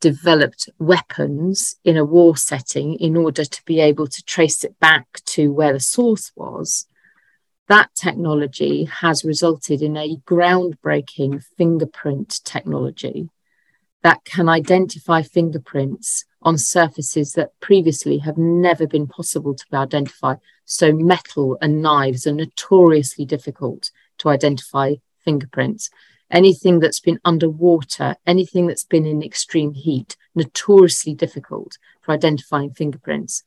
developed 0.00 0.68
weapons 0.78 1.76
in 1.84 1.96
a 1.96 2.04
war 2.04 2.36
setting 2.36 2.94
in 2.94 3.16
order 3.16 3.44
to 3.44 3.62
be 3.64 3.80
able 3.80 4.06
to 4.06 4.22
trace 4.22 4.64
it 4.64 4.78
back 4.78 5.06
to 5.24 5.52
where 5.52 5.72
the 5.72 5.80
source 5.80 6.30
was 6.36 6.86
that 7.68 7.94
technology 7.94 8.84
has 8.84 9.24
resulted 9.24 9.82
in 9.82 9.96
a 9.96 10.16
groundbreaking 10.26 11.44
fingerprint 11.56 12.40
technology 12.44 13.28
that 14.02 14.24
can 14.24 14.48
identify 14.48 15.22
fingerprints 15.22 16.24
on 16.40 16.56
surfaces 16.56 17.32
that 17.32 17.50
previously 17.60 18.18
have 18.18 18.38
never 18.38 18.86
been 18.86 19.06
possible 19.06 19.54
to 19.54 19.64
identify. 19.74 20.34
So, 20.64 20.92
metal 20.92 21.58
and 21.60 21.82
knives 21.82 22.26
are 22.26 22.32
notoriously 22.32 23.26
difficult 23.26 23.90
to 24.18 24.28
identify 24.28 24.94
fingerprints. 25.18 25.90
Anything 26.30 26.78
that's 26.78 27.00
been 27.00 27.18
underwater, 27.24 28.16
anything 28.26 28.66
that's 28.66 28.84
been 28.84 29.04
in 29.04 29.22
extreme 29.22 29.74
heat, 29.74 30.16
notoriously 30.34 31.14
difficult 31.14 31.76
for 32.00 32.12
identifying 32.12 32.70
fingerprints 32.70 33.42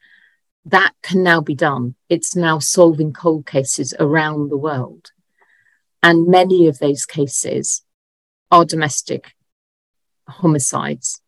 that 0.65 0.93
can 1.01 1.23
now 1.23 1.41
be 1.41 1.55
done. 1.55 1.95
It's 2.09 2.35
now 2.35 2.59
solving 2.59 3.13
cold 3.13 3.45
cases 3.45 3.93
around 3.99 4.49
the 4.49 4.57
world. 4.57 5.11
And 6.03 6.27
many 6.27 6.67
of 6.67 6.79
those 6.79 7.05
cases 7.05 7.83
are 8.49 8.65
domestic 8.65 9.33
homicides 10.27 11.21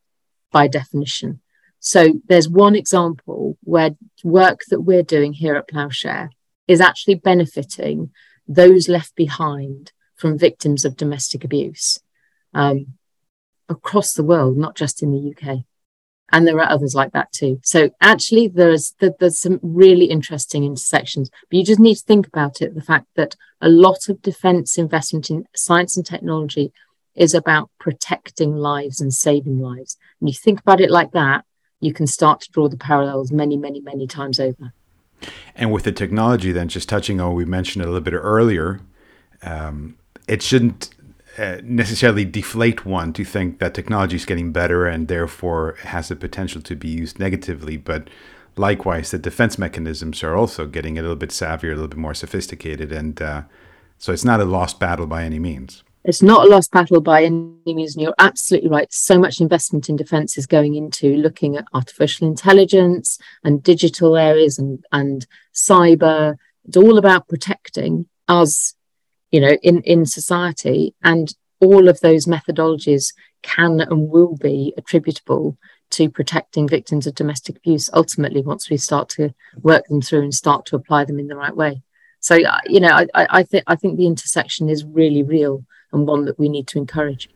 by 0.52 0.68
definition. 0.68 1.42
So 1.80 2.22
there's 2.28 2.48
one 2.48 2.76
example 2.76 3.58
where 3.64 3.92
work 4.24 4.62
that 4.70 4.82
we're 4.82 5.04
doing 5.04 5.34
here 5.34 5.56
at 5.56 5.68
Ploughshare 5.68 6.30
is 6.68 6.80
actually 6.80 7.16
benefiting 7.16 8.12
those 8.48 8.88
left 8.88 9.16
behind 9.16 9.92
from 10.16 10.38
victims 10.38 10.86
of 10.86 10.96
domestic 10.96 11.44
abuse 11.44 12.00
um, 12.54 12.94
across 13.68 14.14
the 14.14 14.24
world, 14.24 14.58
not 14.58 14.76
just 14.76 15.04
in 15.04 15.12
the 15.12 15.34
UK 15.36 15.66
and 16.34 16.48
there 16.48 16.60
are 16.60 16.70
others 16.70 16.96
like 16.96 17.14
that 17.14 17.32
too. 17.32 17.62
So 17.64 17.92
actually 18.02 18.50
there's 18.50 18.94
there's 19.00 19.40
some 19.40 19.60
really 19.62 20.06
interesting 20.06 20.66
intersections 20.66 21.30
but 21.50 21.58
you 21.58 21.64
just 21.64 21.80
need 21.80 21.96
to 21.96 22.04
think 22.04 22.28
about 22.28 22.62
it 22.62 22.76
the 22.76 22.82
fact 22.82 23.06
that 23.16 23.36
a 23.62 23.70
lot 23.70 24.10
of 24.10 24.22
defense 24.22 24.78
investment 24.78 25.30
in 25.30 25.46
science 25.56 25.96
and 25.96 26.06
technology 26.06 26.74
is 27.16 27.36
about 27.36 27.70
protecting 27.80 28.56
lives 28.56 29.00
and 29.00 29.14
saving 29.14 29.60
lives. 29.60 29.96
And 30.20 30.28
you 30.28 30.34
think 30.34 30.60
about 30.60 30.82
it 30.82 30.90
like 30.90 31.12
that 31.12 31.46
you 31.80 31.94
can 31.94 32.08
start 32.08 32.42
to 32.42 32.52
draw 32.52 32.68
the 32.68 32.78
parallels 32.78 33.32
many 33.32 33.56
many 33.56 33.80
many 33.80 34.08
times 34.08 34.40
over. 34.40 34.74
And 35.56 35.72
with 35.72 35.84
the 35.84 35.92
technology 35.92 36.52
then 36.52 36.68
just 36.68 36.90
touching 36.90 37.22
on 37.22 37.36
we 37.36 37.46
mentioned 37.46 37.86
a 37.86 37.88
little 37.88 38.02
bit 38.02 38.16
earlier 38.16 38.82
um, 39.44 39.98
it 40.28 40.42
shouldn't 40.42 40.90
uh, 41.38 41.58
necessarily 41.64 42.26
deflate 42.26 42.86
one 42.86 43.12
to 43.14 43.24
think 43.24 43.60
that 43.60 43.74
technology 43.74 44.16
is 44.16 44.26
getting 44.26 44.52
better 44.52 44.86
and 44.86 45.08
therefore 45.08 45.76
has 45.82 46.10
the 46.10 46.16
potential 46.16 46.62
to 46.62 46.76
be 46.76 46.90
used 46.90 47.20
negatively. 47.20 47.78
But 47.78 48.08
likewise, 48.56 49.12
the 49.12 49.18
defense 49.18 49.58
mechanisms 49.58 50.24
are 50.24 50.36
also 50.36 50.68
getting 50.68 50.98
a 50.98 51.02
little 51.02 51.16
bit 51.16 51.32
savvier, 51.32 51.72
a 51.72 51.76
little 51.76 51.88
bit 51.88 51.98
more 51.98 52.14
sophisticated. 52.14 52.92
And 52.92 53.22
uh, 53.22 53.44
so 53.98 54.14
it's 54.14 54.26
not 54.26 54.42
a 54.42 54.46
lost 54.46 54.80
battle 54.80 55.08
by 55.08 55.24
any 55.24 55.40
means. 55.40 55.84
It's 56.06 56.22
not 56.22 56.46
a 56.46 56.50
lost 56.50 56.72
battle 56.72 57.02
by 57.02 57.24
any 57.24 57.56
means. 57.66 57.96
And 57.96 58.04
you're 58.04 58.16
absolutely 58.20 58.70
right. 58.70 58.92
So 58.92 59.18
much 59.18 59.40
investment 59.40 59.90
in 59.90 59.96
defense 59.96 60.38
is 60.38 60.46
going 60.46 60.76
into 60.76 61.16
looking 61.16 61.56
at 61.56 61.66
artificial 61.74 62.28
intelligence 62.28 63.18
and 63.44 63.64
digital 63.64 64.18
areas 64.18 64.60
and, 64.60 64.84
and 64.92 65.26
cyber. 65.54 66.36
It's 66.66 66.78
all 66.78 66.98
about 66.98 67.28
protecting 67.28 68.08
us 68.28 68.76
you 69.34 69.42
know, 69.42 69.58
in, 69.64 69.82
in 69.82 70.06
society. 70.06 70.94
And 71.04 71.36
all 71.60 71.90
of 71.90 72.00
those 72.00 72.28
methodologies 72.28 73.14
can 73.42 73.82
and 73.82 74.10
will 74.10 74.38
be 74.38 74.74
attributable 74.78 75.58
to 75.90 76.10
protecting 76.10 76.68
victims 76.68 77.08
of 77.08 77.16
domestic 77.16 77.58
abuse 77.58 77.90
ultimately 77.94 78.42
once 78.42 78.70
we 78.70 78.78
start 78.78 79.10
to 79.10 79.34
work 79.62 79.86
them 79.88 80.02
through 80.02 80.22
and 80.22 80.34
start 80.34 80.66
to 80.68 80.76
apply 80.76 81.04
them 81.06 81.20
in 81.20 81.28
the 81.28 81.36
right 81.36 81.56
way. 81.56 81.82
So, 82.20 82.36
uh, 82.36 82.60
you 82.66 82.80
know, 82.80 82.90
I, 82.90 83.08
I, 83.14 83.44
think 83.44 83.64
I 83.68 83.76
think 83.76 83.98
the 83.98 84.08
intersection 84.08 84.70
is 84.70 84.86
really 84.86 85.24
real 85.24 85.66
and 85.92 86.08
one 86.08 86.26
that 86.26 86.40
we 86.40 86.48
need 86.48 86.68
to 86.68 86.78
encourage. 86.78 87.28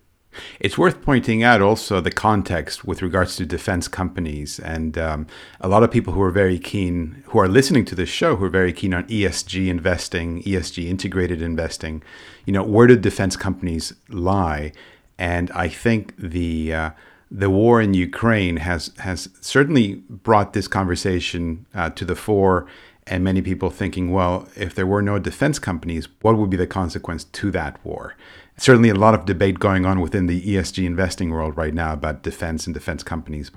It's 0.59 0.77
worth 0.77 1.01
pointing 1.01 1.43
out 1.43 1.61
also 1.61 1.99
the 2.01 2.11
context 2.11 2.85
with 2.85 3.01
regards 3.01 3.35
to 3.37 3.45
defense 3.45 3.87
companies. 3.87 4.59
And 4.59 4.97
um, 4.97 5.27
a 5.61 5.67
lot 5.67 5.83
of 5.83 5.91
people 5.91 6.13
who 6.13 6.21
are 6.21 6.31
very 6.31 6.59
keen, 6.59 7.23
who 7.27 7.39
are 7.39 7.47
listening 7.47 7.85
to 7.85 7.95
this 7.95 8.09
show, 8.09 8.35
who 8.35 8.45
are 8.45 8.49
very 8.49 8.73
keen 8.73 8.93
on 8.93 9.05
ESG 9.05 9.67
investing, 9.67 10.43
ESG 10.43 10.87
integrated 10.87 11.41
investing, 11.41 12.03
you 12.45 12.53
know, 12.53 12.63
where 12.63 12.87
do 12.87 12.95
defense 12.95 13.35
companies 13.35 13.93
lie? 14.09 14.71
And 15.17 15.49
I 15.51 15.67
think 15.67 16.13
the 16.17 16.73
uh, 16.73 16.89
the 17.29 17.49
war 17.49 17.81
in 17.81 17.93
Ukraine 17.93 18.57
has 18.57 18.91
has 18.99 19.29
certainly 19.41 19.95
brought 20.09 20.53
this 20.53 20.67
conversation 20.67 21.65
uh, 21.73 21.89
to 21.91 22.05
the 22.05 22.15
fore, 22.15 22.67
and 23.09 23.23
many 23.23 23.41
people 23.41 23.69
thinking, 23.69 24.11
well, 24.11 24.47
if 24.55 24.75
there 24.75 24.87
were 24.87 25.01
no 25.01 25.19
defense 25.19 25.59
companies, 25.59 26.07
what 26.21 26.37
would 26.37 26.49
be 26.49 26.57
the 26.57 26.67
consequence 26.67 27.23
to 27.23 27.51
that 27.51 27.83
war? 27.85 28.15
certainly 28.57 28.89
a 28.89 28.95
lot 28.95 29.13
of 29.13 29.25
debate 29.25 29.59
going 29.59 29.85
on 29.85 29.99
within 29.99 30.27
the 30.27 30.41
ESG 30.41 30.85
investing 30.85 31.29
world 31.31 31.55
right 31.55 31.73
now 31.73 31.93
about 31.93 32.23
defense 32.23 32.65
and 32.65 32.73
defense 32.73 33.03
companies. 33.03 33.51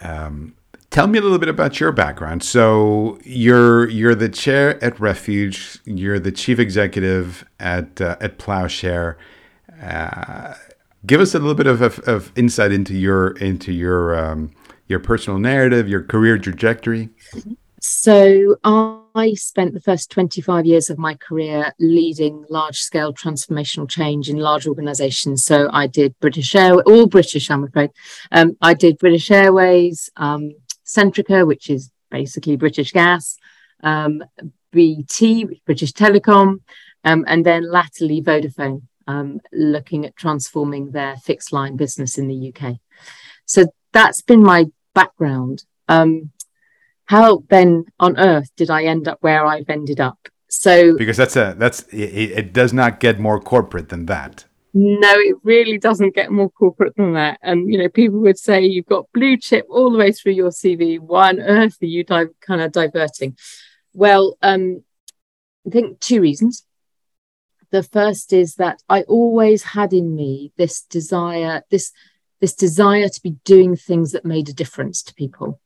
Um, 0.00 0.54
tell 0.88 1.06
me 1.06 1.18
a 1.18 1.22
little 1.22 1.38
bit 1.38 1.48
about 1.48 1.78
your 1.78 1.92
background. 1.92 2.42
So 2.42 3.18
you're 3.22 3.88
you're 3.88 4.14
the 4.14 4.28
chair 4.28 4.82
at 4.82 4.98
Refuge. 4.98 5.78
You're 5.84 6.18
the 6.18 6.32
chief 6.32 6.58
executive 6.58 7.44
at 7.60 8.00
uh, 8.00 8.16
at 8.20 8.38
Ploughshare. 8.38 9.16
Uh, 9.82 10.54
give 11.06 11.20
us 11.20 11.34
a 11.34 11.38
little 11.38 11.54
bit 11.54 11.66
of, 11.66 11.80
of, 11.80 11.98
of, 12.00 12.32
insight 12.36 12.70
into 12.70 12.94
your 12.94 13.32
into 13.38 13.72
your 13.72 14.14
um, 14.18 14.50
your 14.88 14.98
personal 14.98 15.38
narrative, 15.38 15.88
your 15.88 16.02
career 16.02 16.38
trajectory. 16.38 17.10
So 17.82 18.56
I 18.64 19.32
spent 19.34 19.72
the 19.72 19.80
first 19.80 20.10
25 20.10 20.66
years 20.66 20.90
of 20.90 20.98
my 20.98 21.14
career 21.14 21.72
leading 21.80 22.44
large 22.50 22.78
scale 22.78 23.14
transformational 23.14 23.88
change 23.88 24.28
in 24.28 24.36
large 24.36 24.66
organizations. 24.66 25.44
So 25.46 25.70
I 25.72 25.86
did 25.86 26.14
British 26.20 26.54
Airways, 26.54 26.84
all 26.86 27.06
British, 27.06 27.50
I'm 27.50 27.64
afraid. 27.64 27.90
Um, 28.30 28.58
I 28.60 28.74
did 28.74 28.98
British 28.98 29.30
Airways, 29.30 30.10
um, 30.16 30.52
Centrica, 30.84 31.46
which 31.46 31.70
is 31.70 31.90
basically 32.10 32.56
British 32.56 32.92
Gas, 32.92 33.38
um, 33.82 34.22
BT, 34.72 35.62
British 35.64 35.92
Telecom, 35.92 36.60
um, 37.04 37.24
and 37.26 37.46
then 37.46 37.70
latterly 37.70 38.20
Vodafone. 38.20 38.82
um, 39.06 39.40
looking 39.52 40.04
at 40.04 40.14
transforming 40.14 40.92
their 40.92 41.16
fixed 41.16 41.52
line 41.52 41.76
business 41.76 42.16
in 42.16 42.28
the 42.28 42.52
UK. 42.54 42.76
So 43.44 43.66
that's 43.92 44.22
been 44.22 44.42
my 44.42 44.66
background. 44.94 45.64
Um, 45.88 46.30
how 47.10 47.42
then 47.48 47.84
on 47.98 48.16
earth 48.20 48.48
did 48.56 48.70
I 48.70 48.84
end 48.84 49.08
up 49.08 49.18
where 49.20 49.44
I've 49.44 49.68
ended 49.68 50.00
up? 50.00 50.28
So 50.48 50.96
because 50.96 51.16
that's 51.16 51.34
a 51.34 51.56
that's 51.58 51.82
it, 51.92 52.30
it 52.38 52.52
does 52.52 52.72
not 52.72 53.00
get 53.00 53.18
more 53.18 53.40
corporate 53.40 53.88
than 53.88 54.06
that. 54.06 54.44
No, 54.72 55.12
it 55.14 55.34
really 55.42 55.76
doesn't 55.76 56.14
get 56.14 56.30
more 56.30 56.50
corporate 56.50 56.94
than 56.94 57.14
that. 57.14 57.40
And 57.42 57.68
you 57.68 57.78
know, 57.78 57.88
people 57.88 58.20
would 58.20 58.38
say 58.38 58.64
you've 58.64 58.86
got 58.86 59.10
blue 59.12 59.36
chip 59.36 59.66
all 59.68 59.90
the 59.90 59.98
way 59.98 60.12
through 60.12 60.34
your 60.34 60.50
CV. 60.50 61.00
Why 61.00 61.30
on 61.30 61.40
earth 61.40 61.78
are 61.82 61.86
you 61.86 62.04
di- 62.04 62.36
kind 62.40 62.60
of 62.60 62.70
diverting? 62.70 63.36
Well, 63.92 64.36
um, 64.40 64.84
I 65.66 65.70
think 65.70 65.98
two 65.98 66.20
reasons. 66.20 66.64
The 67.72 67.82
first 67.82 68.32
is 68.32 68.54
that 68.54 68.84
I 68.88 69.02
always 69.02 69.64
had 69.64 69.92
in 69.92 70.14
me 70.14 70.52
this 70.56 70.82
desire, 70.82 71.64
this 71.72 71.90
this 72.40 72.54
desire 72.54 73.08
to 73.08 73.20
be 73.20 73.34
doing 73.44 73.74
things 73.74 74.12
that 74.12 74.24
made 74.24 74.48
a 74.48 74.52
difference 74.52 75.02
to 75.02 75.14
people. 75.14 75.60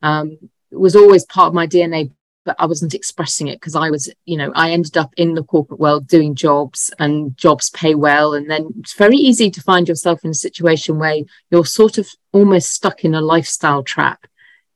Um, 0.00 0.38
was 0.70 0.96
always 0.96 1.24
part 1.24 1.48
of 1.48 1.54
my 1.54 1.66
DNA, 1.66 2.12
but 2.44 2.56
I 2.58 2.66
wasn't 2.66 2.94
expressing 2.94 3.48
it 3.48 3.60
because 3.60 3.74
I 3.74 3.90
was, 3.90 4.12
you 4.24 4.36
know, 4.36 4.52
I 4.54 4.70
ended 4.70 4.96
up 4.96 5.12
in 5.16 5.34
the 5.34 5.42
corporate 5.42 5.80
world 5.80 6.06
doing 6.06 6.34
jobs 6.34 6.90
and 6.98 7.36
jobs 7.36 7.70
pay 7.70 7.94
well. 7.94 8.34
And 8.34 8.50
then 8.50 8.68
it's 8.78 8.94
very 8.94 9.16
easy 9.16 9.50
to 9.50 9.60
find 9.60 9.88
yourself 9.88 10.24
in 10.24 10.30
a 10.30 10.34
situation 10.34 10.98
where 10.98 11.18
you're 11.50 11.66
sort 11.66 11.98
of 11.98 12.08
almost 12.32 12.72
stuck 12.72 13.04
in 13.04 13.14
a 13.14 13.20
lifestyle 13.20 13.82
trap 13.82 14.26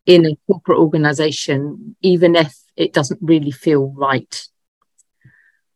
in 0.07 0.26
a 0.26 0.37
corporate 0.46 0.79
organization, 0.79 1.96
even 2.03 2.35
if 2.35 2.55
it 2.76 2.92
doesn't 2.92 3.20
really 3.22 3.50
feel 3.50 3.92
right. 3.96 4.48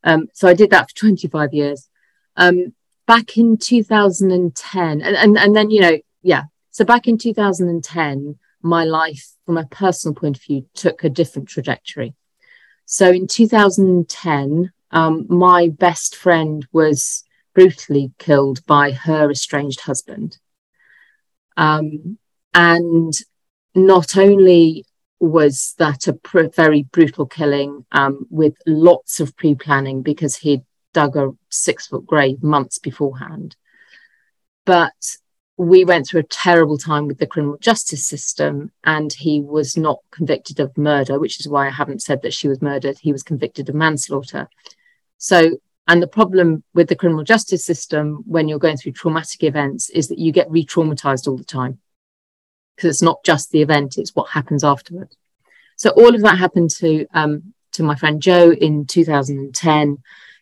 Um, 0.03 0.29
so 0.33 0.49
I 0.49 0.55
did 0.55 0.71
that 0.71 0.91
for 0.91 0.97
25 0.97 1.55
years. 1.55 1.89
Um, 2.37 2.75
back 3.07 3.37
in 3.37 3.57
2010, 3.57 5.01
and, 5.01 5.17
and, 5.17 5.39
and 5.39 5.57
then, 5.57 5.71
you 5.71 5.81
know, 5.81 5.99
yeah. 6.23 6.45
So 6.71 6.85
back 6.85 7.07
in 7.07 7.19
2010, 7.19 8.39
my 8.65 8.85
life 8.85 9.33
from 9.47 9.59
a 9.59 9.67
personal 9.67 10.15
point 10.15 10.37
of 10.37 10.43
view 10.43 10.67
took 10.75 11.05
a 11.05 11.11
different 11.11 11.49
trajectory. 11.49 12.15
So 12.87 13.11
in 13.11 13.27
2010, 13.27 14.73
um, 14.91 15.27
my 15.29 15.69
best 15.69 16.17
friend 16.17 16.67
was 16.73 17.25
brutally 17.55 18.13
killed 18.19 18.65
by 18.67 18.93
her 18.93 19.31
estranged 19.31 19.81
husband. 19.81 20.39
Um, 21.57 22.19
and 22.53 23.13
not 23.75 24.17
only 24.17 24.87
was 25.21 25.75
that 25.79 26.07
a 26.07 26.13
pr- 26.13 26.49
very 26.55 26.83
brutal 26.85 27.27
killing 27.27 27.87
um, 27.93 28.27
with 28.31 28.55
lots 28.67 29.21
of 29.21 29.37
pre 29.37 29.55
planning 29.55 30.03
because 30.03 30.37
he'd 30.37 30.63
dug 30.93 31.17
a 31.17 31.31
six 31.49 31.87
foot 31.87 32.07
grave 32.07 32.43
months 32.43 32.79
beforehand. 32.79 33.57
But 34.65 34.93
we 35.57 35.85
went 35.85 36.07
through 36.07 36.21
a 36.21 36.25
terrible 36.25 36.79
time 36.79 37.07
with 37.07 37.19
the 37.19 37.27
criminal 37.27 37.57
justice 37.59 38.07
system, 38.07 38.73
and 38.83 39.13
he 39.13 39.41
was 39.41 39.77
not 39.77 39.99
convicted 40.11 40.59
of 40.59 40.77
murder, 40.77 41.19
which 41.19 41.39
is 41.39 41.49
why 41.49 41.67
I 41.67 41.71
haven't 41.71 42.03
said 42.03 42.23
that 42.23 42.35
she 42.35 42.49
was 42.49 42.61
murdered. 42.61 42.99
He 42.99 43.13
was 43.13 43.23
convicted 43.23 43.69
of 43.69 43.75
manslaughter. 43.75 44.49
So, 45.19 45.59
and 45.87 46.03
the 46.03 46.09
problem 46.09 46.65
with 46.75 46.89
the 46.89 46.97
criminal 46.97 47.25
justice 47.25 47.65
system 47.65 48.25
when 48.27 48.49
you're 48.49 48.59
going 48.59 48.77
through 48.77 48.93
traumatic 48.93 49.45
events 49.45 49.91
is 49.91 50.09
that 50.09 50.19
you 50.19 50.33
get 50.33 50.51
re 50.51 50.65
traumatized 50.65 51.29
all 51.29 51.37
the 51.37 51.45
time 51.45 51.79
because 52.75 52.91
it's 52.91 53.03
not 53.03 53.23
just 53.25 53.51
the 53.51 53.63
event, 53.63 53.99
it's 53.99 54.15
what 54.15 54.31
happens 54.31 54.65
afterwards. 54.65 55.17
So, 55.77 55.91
all 55.91 56.15
of 56.15 56.23
that 56.23 56.39
happened 56.39 56.71
to, 56.79 57.07
um, 57.15 57.55
to 57.73 57.85
my 57.85 57.95
friend 57.95 58.21
Joe 58.21 58.51
in 58.51 58.87
2010 58.87 59.99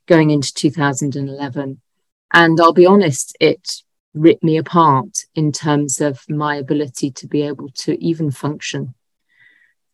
going 0.06 0.30
into 0.30 0.54
2011. 0.54 1.80
And 2.34 2.60
I'll 2.60 2.72
be 2.72 2.86
honest, 2.86 3.36
it 3.40 3.82
ripped 4.14 4.44
me 4.44 4.56
apart 4.56 5.24
in 5.34 5.52
terms 5.52 6.00
of 6.00 6.28
my 6.28 6.56
ability 6.56 7.10
to 7.10 7.26
be 7.26 7.42
able 7.42 7.68
to 7.68 8.02
even 8.04 8.30
function. 8.30 8.94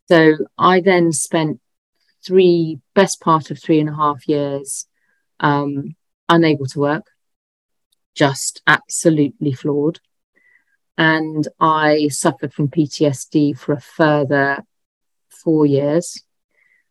So 0.09 0.37
I 0.57 0.81
then 0.81 1.13
spent 1.13 1.61
three, 2.25 2.81
best 2.95 3.21
part 3.21 3.51
of 3.51 3.61
three 3.61 3.81
and 3.81 3.89
a 3.89 3.95
half 3.95 4.29
years, 4.29 4.87
um, 5.41 5.95
unable 6.29 6.67
to 6.67 6.81
work, 6.81 7.07
just 8.15 8.63
absolutely 8.67 9.53
flawed. 9.53 10.01
And 10.97 11.47
I 11.61 12.09
suffered 12.09 12.53
from 12.53 12.69
PTSD 12.69 13.57
for 13.57 13.73
a 13.73 13.81
further 13.81 14.65
four 15.29 15.65
years. 15.65 16.25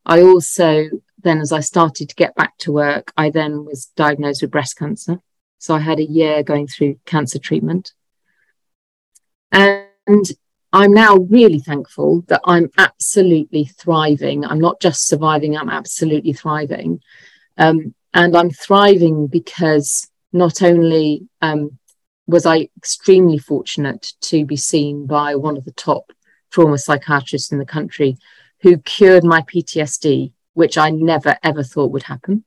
I 0.06 0.22
also 0.22 0.90
then 1.24 1.42
as 1.42 1.52
I 1.52 1.60
started 1.60 2.10
to 2.10 2.16
get 2.16 2.36
back 2.36 2.58
to 2.60 2.72
work, 2.72 3.12
I 3.18 3.30
then 3.30 3.66
was 3.66 3.88
diagnosed 3.96 4.42
with 4.42 4.52
breast 4.52 4.78
cancer. 4.78 5.20
So 5.58 5.76
I 5.76 5.80
had 5.80 6.00
a 6.00 6.06
year 6.06 6.44
going 6.44 6.68
through 6.68 7.00
cancer 7.06 7.40
treatment. 7.40 7.94
And 9.52 10.26
I'm 10.74 10.94
now 10.94 11.16
really 11.16 11.60
thankful 11.60 12.24
that 12.28 12.42
I'm 12.46 12.70
absolutely 12.78 13.66
thriving. 13.66 14.46
I'm 14.46 14.60
not 14.60 14.80
just 14.82 15.08
surviving, 15.08 15.58
I'm 15.58 15.70
absolutely 15.70 16.34
thriving. 16.34 17.02
Um, 17.58 17.96
and 18.14 18.36
I'm 18.36 18.52
thriving 18.52 19.28
because 19.28 20.10
not 20.34 20.62
only 20.62 21.28
um, 21.42 21.78
was 22.28 22.46
I 22.46 22.70
extremely 22.78 23.38
fortunate 23.38 24.14
to 24.22 24.46
be 24.46 24.58
seen 24.58 25.08
by 25.08 25.36
one 25.36 25.58
of 25.58 25.66
the 25.66 25.72
top 25.72 26.12
trauma 26.52 26.78
psychiatrists 26.78 27.52
in 27.52 27.58
the 27.58 27.66
country 27.66 28.18
who 28.62 28.78
cured 28.78 29.24
my 29.24 29.42
PTSD 29.42 30.32
which 30.58 30.76
I 30.76 30.90
never 30.90 31.38
ever 31.44 31.62
thought 31.62 31.92
would 31.92 32.02
happen. 32.02 32.44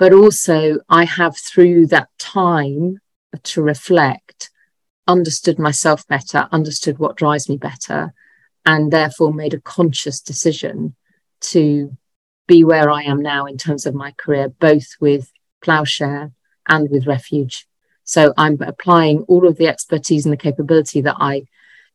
But 0.00 0.14
also, 0.14 0.78
I 0.88 1.04
have 1.04 1.36
through 1.36 1.88
that 1.88 2.08
time 2.18 3.00
to 3.42 3.60
reflect, 3.60 4.48
understood 5.06 5.58
myself 5.58 6.06
better, 6.08 6.48
understood 6.50 6.98
what 6.98 7.18
drives 7.18 7.50
me 7.50 7.58
better, 7.58 8.14
and 8.64 8.90
therefore 8.90 9.34
made 9.34 9.52
a 9.52 9.60
conscious 9.60 10.22
decision 10.22 10.96
to 11.52 11.98
be 12.48 12.64
where 12.64 12.88
I 12.90 13.02
am 13.02 13.20
now 13.20 13.44
in 13.44 13.58
terms 13.58 13.84
of 13.84 13.94
my 13.94 14.12
career, 14.12 14.48
both 14.48 14.86
with 15.00 15.30
Ploughshare 15.62 16.32
and 16.66 16.88
with 16.90 17.06
Refuge. 17.06 17.68
So 18.04 18.32
I'm 18.38 18.56
applying 18.62 19.24
all 19.28 19.46
of 19.46 19.58
the 19.58 19.68
expertise 19.68 20.24
and 20.24 20.32
the 20.32 20.38
capability 20.38 21.02
that 21.02 21.16
I 21.20 21.42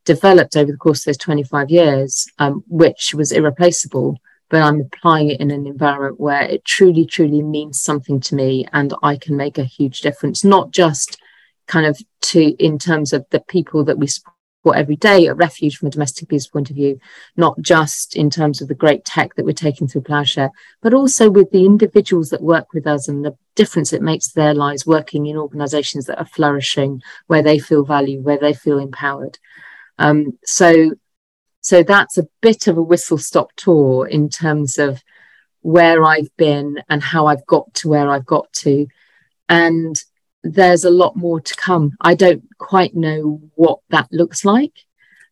developed 0.04 0.56
over 0.56 0.72
the 0.72 0.78
course 0.78 1.00
of 1.00 1.06
those 1.06 1.18
25 1.18 1.72
years, 1.72 2.28
um, 2.38 2.64
which 2.68 3.16
was 3.16 3.32
irreplaceable, 3.32 4.20
but 4.56 4.62
I'm 4.62 4.80
applying 4.80 5.32
it 5.32 5.42
in 5.42 5.52
an 5.52 5.68
environment 5.68 6.18
where 6.18 6.44
it 6.44 6.64
truly, 6.64 7.06
truly 7.06 7.42
means 7.42 7.82
something 7.82 8.22
to 8.22 8.36
me 8.36 8.66
and 8.72 8.94
I 9.04 9.18
can 9.18 9.36
make 9.36 9.58
a 9.58 9.66
huge 9.66 10.00
difference, 10.00 10.46
not 10.46 10.72
just 10.72 11.18
kind 11.68 11.86
of 11.86 12.00
to 12.22 12.52
in 12.52 12.80
terms 12.80 13.12
of 13.12 13.26
the 13.32 13.42
people 13.42 13.84
that 13.84 13.98
we 13.98 14.08
support 14.08 14.78
every 14.78 14.96
day 14.96 15.28
at 15.28 15.36
Refuge 15.36 15.76
from 15.76 15.90
a 15.90 15.92
domestic 15.92 16.24
abuse 16.24 16.48
point 16.48 16.70
of 16.70 16.78
view, 16.78 16.98
not 17.36 17.60
just 17.60 18.16
in 18.16 18.30
terms 18.30 18.62
of 18.62 18.70
the 18.70 18.76
great 18.76 19.04
tech 19.04 19.36
that 19.36 19.44
we're 19.44 19.52
taking 19.52 19.90
through 19.90 20.04
Ploughshare, 20.04 20.52
but 20.82 20.94
also 20.94 21.30
with 21.30 21.52
the 21.52 21.66
individuals 21.66 22.30
that 22.30 22.42
work 22.42 22.68
with 22.74 22.88
us 22.88 23.10
and 23.10 23.26
the 23.26 23.36
difference 23.56 23.92
it 23.92 24.02
makes 24.02 24.32
their 24.32 24.54
lives 24.54 24.86
working 24.86 25.26
in 25.26 25.36
organizations 25.36 26.06
that 26.06 26.18
are 26.18 26.26
flourishing, 26.26 27.02
where 27.28 27.44
they 27.44 27.60
feel 27.60 27.84
valued, 27.84 28.24
where 28.24 28.40
they 28.40 28.54
feel 28.54 28.80
empowered. 28.80 29.38
Um, 30.00 30.40
so 30.46 30.92
so 31.66 31.82
that's 31.82 32.16
a 32.20 32.28
bit 32.42 32.68
of 32.68 32.78
a 32.78 32.84
whistle 32.84 33.18
stop 33.18 33.52
tour 33.56 34.06
in 34.06 34.30
terms 34.30 34.78
of 34.78 35.02
where 35.62 36.04
I've 36.04 36.30
been 36.38 36.84
and 36.90 37.02
how 37.02 37.26
I've 37.26 37.44
got 37.48 37.74
to 37.74 37.90
where 37.90 38.08
I've 38.08 38.28
got 38.28 38.54
to. 38.66 38.86
And 39.50 40.00
there's 40.44 40.84
a 40.84 40.92
lot 40.92 41.16
more 41.16 41.42
to 41.42 41.56
come. 41.56 41.94
I 42.00 42.14
don't 42.14 42.44
quite 42.60 42.94
know 42.94 43.42
what 43.56 43.80
that 43.90 44.08
looks 44.12 44.46
like. 44.46 44.74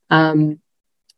Um, 0.10 0.60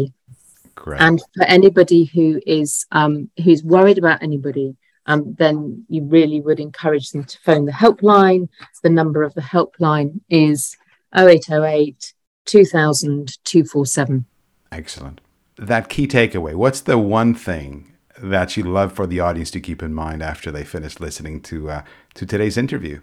Great. 0.74 1.00
And 1.00 1.22
for 1.34 1.44
anybody 1.44 2.04
who 2.04 2.40
is 2.46 2.84
um, 2.92 3.30
who's 3.42 3.64
worried 3.64 3.98
about 3.98 4.22
anybody, 4.22 4.76
um, 5.06 5.34
then 5.38 5.84
you 5.88 6.04
really 6.04 6.40
would 6.40 6.60
encourage 6.60 7.10
them 7.10 7.24
to 7.24 7.38
phone 7.40 7.64
the 7.64 7.72
helpline. 7.72 8.48
The 8.82 8.90
number 8.90 9.22
of 9.22 9.34
the 9.34 9.40
helpline 9.40 10.20
is 10.28 10.76
0808 11.16 12.12
2000 12.44 13.38
247. 13.44 14.26
Excellent. 14.70 15.20
That 15.56 15.88
key 15.88 16.06
takeaway, 16.06 16.54
what's 16.54 16.80
the 16.80 16.98
one 16.98 17.34
thing 17.34 17.92
that 18.18 18.56
you'd 18.56 18.66
love 18.66 18.92
for 18.92 19.06
the 19.06 19.20
audience 19.20 19.50
to 19.52 19.60
keep 19.60 19.82
in 19.82 19.94
mind 19.94 20.22
after 20.22 20.50
they 20.50 20.64
finish 20.64 21.00
listening 21.00 21.40
to 21.42 21.70
uh, 21.70 21.82
to 22.14 22.26
today's 22.26 22.56
interview? 22.56 23.00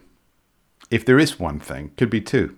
If 0.92 1.06
there 1.06 1.18
is 1.18 1.40
one 1.40 1.60
thing, 1.60 1.92
could 1.98 2.10
be 2.10 2.22
two. 2.22 2.56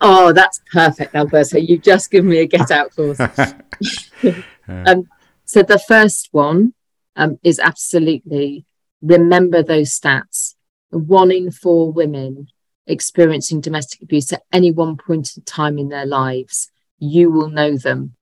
Oh, 0.00 0.32
that's 0.32 0.60
perfect, 0.72 1.14
Alberto. 1.14 1.58
You've 1.58 1.82
just 1.82 2.10
given 2.10 2.30
me 2.30 2.38
a 2.38 2.46
get 2.46 2.70
out 2.70 2.90
clause. 2.92 3.20
um, 4.68 5.08
so 5.44 5.62
the 5.62 5.78
first 5.78 6.28
one 6.32 6.74
um, 7.16 7.38
is 7.42 7.58
absolutely 7.58 8.64
remember 9.02 9.62
those 9.62 9.98
stats. 9.98 10.54
One 10.90 11.30
in 11.30 11.50
four 11.50 11.92
women 11.92 12.48
experiencing 12.86 13.60
domestic 13.60 14.02
abuse 14.02 14.32
at 14.32 14.42
any 14.52 14.70
one 14.70 14.96
point 14.96 15.36
in 15.36 15.44
time 15.44 15.78
in 15.78 15.88
their 15.88 16.06
lives, 16.06 16.70
you 16.98 17.30
will 17.30 17.48
know 17.48 17.76
them. 17.76 18.14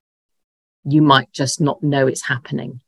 You 0.85 1.03
might 1.03 1.33
just 1.33 1.61
not 1.61 1.83
know 1.83 2.07
it's 2.07 2.27
happening. 2.27 2.81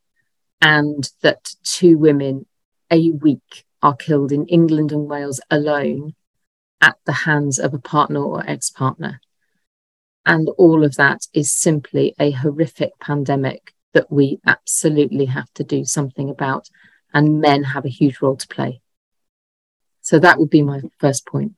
And 0.60 1.08
that 1.22 1.54
two 1.62 1.96
women 1.96 2.46
a 2.90 3.10
week 3.10 3.64
are 3.82 3.96
killed 3.96 4.32
in 4.32 4.46
England 4.46 4.92
and 4.92 5.08
Wales 5.08 5.40
alone 5.50 6.14
at 6.80 6.96
the 7.04 7.12
hands 7.12 7.58
of 7.58 7.74
a 7.74 7.78
partner 7.78 8.22
or 8.22 8.48
ex 8.48 8.70
partner. 8.70 9.20
And 10.24 10.48
all 10.58 10.84
of 10.84 10.96
that 10.96 11.26
is 11.32 11.50
simply 11.50 12.14
a 12.18 12.30
horrific 12.30 12.98
pandemic 13.00 13.74
that 13.94 14.10
we 14.12 14.40
absolutely 14.46 15.26
have 15.26 15.52
to 15.54 15.64
do 15.64 15.84
something 15.84 16.30
about. 16.30 16.68
And 17.12 17.40
men 17.40 17.64
have 17.64 17.84
a 17.84 17.88
huge 17.88 18.20
role 18.22 18.36
to 18.36 18.46
play. 18.46 18.80
So 20.00 20.18
that 20.18 20.38
would 20.38 20.50
be 20.50 20.62
my 20.62 20.80
first 20.98 21.26
point. 21.26 21.54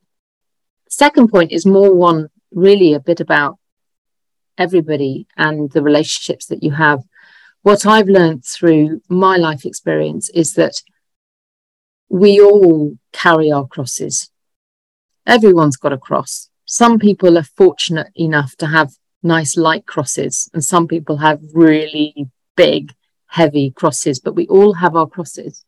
Second 0.89 1.29
point 1.29 1.51
is 1.51 1.65
more 1.65 1.93
one 1.93 2.29
really 2.51 2.93
a 2.93 2.99
bit 2.99 3.19
about 3.19 3.57
everybody 4.57 5.27
and 5.37 5.71
the 5.71 5.81
relationships 5.81 6.47
that 6.47 6.63
you 6.63 6.71
have. 6.71 7.03
What 7.61 7.85
I've 7.85 8.07
learned 8.07 8.45
through 8.45 9.01
my 9.09 9.37
life 9.37 9.65
experience 9.65 10.29
is 10.29 10.53
that 10.53 10.81
we 12.09 12.39
all 12.41 12.97
carry 13.11 13.51
our 13.51 13.65
crosses. 13.65 14.29
Everyone's 15.25 15.77
got 15.77 15.93
a 15.93 15.97
cross. 15.97 16.49
Some 16.65 16.99
people 16.99 17.37
are 17.37 17.43
fortunate 17.43 18.11
enough 18.15 18.55
to 18.57 18.67
have 18.67 18.91
nice 19.21 19.55
light 19.55 19.85
crosses, 19.85 20.49
and 20.53 20.63
some 20.63 20.87
people 20.87 21.17
have 21.17 21.39
really 21.53 22.27
big, 22.55 22.93
heavy 23.27 23.71
crosses, 23.71 24.19
but 24.19 24.35
we 24.35 24.47
all 24.47 24.73
have 24.73 24.95
our 24.95 25.07
crosses. 25.07 25.65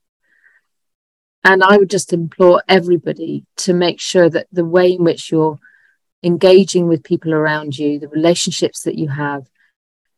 And 1.43 1.63
I 1.63 1.77
would 1.77 1.89
just 1.89 2.11
implore 2.11 2.63
everybody 2.67 3.45
to 3.57 3.73
make 3.73 4.01
sure 4.01 4.29
that 4.29 4.47
the 4.51 4.65
way 4.65 4.93
in 4.93 5.03
which 5.03 5.31
you're 5.31 5.59
engaging 6.23 6.87
with 6.87 7.03
people 7.03 7.33
around 7.33 7.77
you, 7.77 7.99
the 7.99 8.09
relationships 8.09 8.81
that 8.81 8.97
you 8.97 9.09
have, 9.09 9.47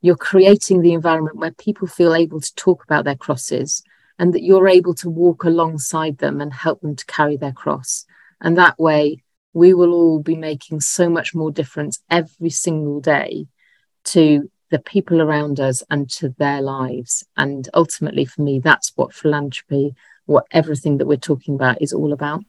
you're 0.02 0.16
creating 0.16 0.82
the 0.82 0.94
environment 0.94 1.38
where 1.38 1.52
people 1.52 1.88
feel 1.88 2.16
able 2.16 2.40
to 2.40 2.56
talk 2.56 2.84
about 2.84 3.04
their 3.04 3.16
crosses 3.16 3.84
and 4.18 4.34
that 4.34 4.44
you're 4.44 4.68
able 4.68 4.94
to 4.96 5.10
walk 5.10 5.44
alongside 5.44 6.20
them 6.20 6.40
and 6.40 6.54
help 6.54 6.82
them 6.82 6.96
to 6.96 7.06
carry 7.06 7.36
their 7.38 7.52
cross. 7.52 8.06
And 8.40 8.58
that 8.58 8.80
way, 8.80 9.24
we 9.58 9.74
will 9.74 9.92
all 9.92 10.20
be 10.20 10.36
making 10.36 10.80
so 10.80 11.10
much 11.10 11.34
more 11.34 11.50
difference 11.50 12.00
every 12.12 12.52
single 12.52 13.02
day 13.02 13.48
to 14.04 14.48
the 14.70 14.78
people 14.78 15.20
around 15.20 15.60
us 15.60 15.82
and 15.90 16.08
to 16.12 16.30
their 16.38 16.62
lives. 16.62 17.26
And 17.38 17.68
ultimately, 17.74 18.24
for 18.26 18.44
me, 18.44 18.60
that's 18.60 18.92
what 18.96 19.16
philanthropy, 19.16 19.96
what 20.28 20.46
everything 20.52 21.00
that 21.00 21.08
we're 21.08 21.18
talking 21.18 21.56
about 21.56 21.82
is 21.82 21.92
all 21.92 22.14
about. 22.14 22.44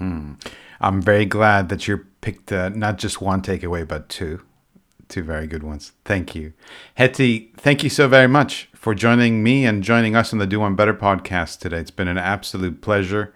Mm. 0.00 0.42
I'm 0.80 1.02
very 1.02 1.26
glad 1.26 1.68
that 1.68 1.86
you 1.86 2.06
picked 2.22 2.50
uh, 2.50 2.70
not 2.70 2.96
just 2.96 3.20
one 3.20 3.42
takeaway, 3.42 3.86
but 3.86 4.08
two. 4.08 4.40
Two 5.08 5.22
very 5.22 5.46
good 5.46 5.62
ones. 5.62 5.92
Thank 6.06 6.34
you. 6.34 6.54
Hetti, 6.98 7.54
thank 7.58 7.84
you 7.84 7.90
so 7.90 8.08
very 8.08 8.28
much 8.28 8.70
for 8.74 8.94
joining 8.94 9.42
me 9.42 9.66
and 9.66 9.82
joining 9.82 10.16
us 10.16 10.32
on 10.32 10.38
the 10.38 10.46
Do 10.46 10.60
One 10.60 10.74
Better 10.74 10.94
podcast 10.94 11.58
today. 11.58 11.80
It's 11.80 11.90
been 11.90 12.08
an 12.08 12.16
absolute 12.16 12.80
pleasure. 12.80 13.34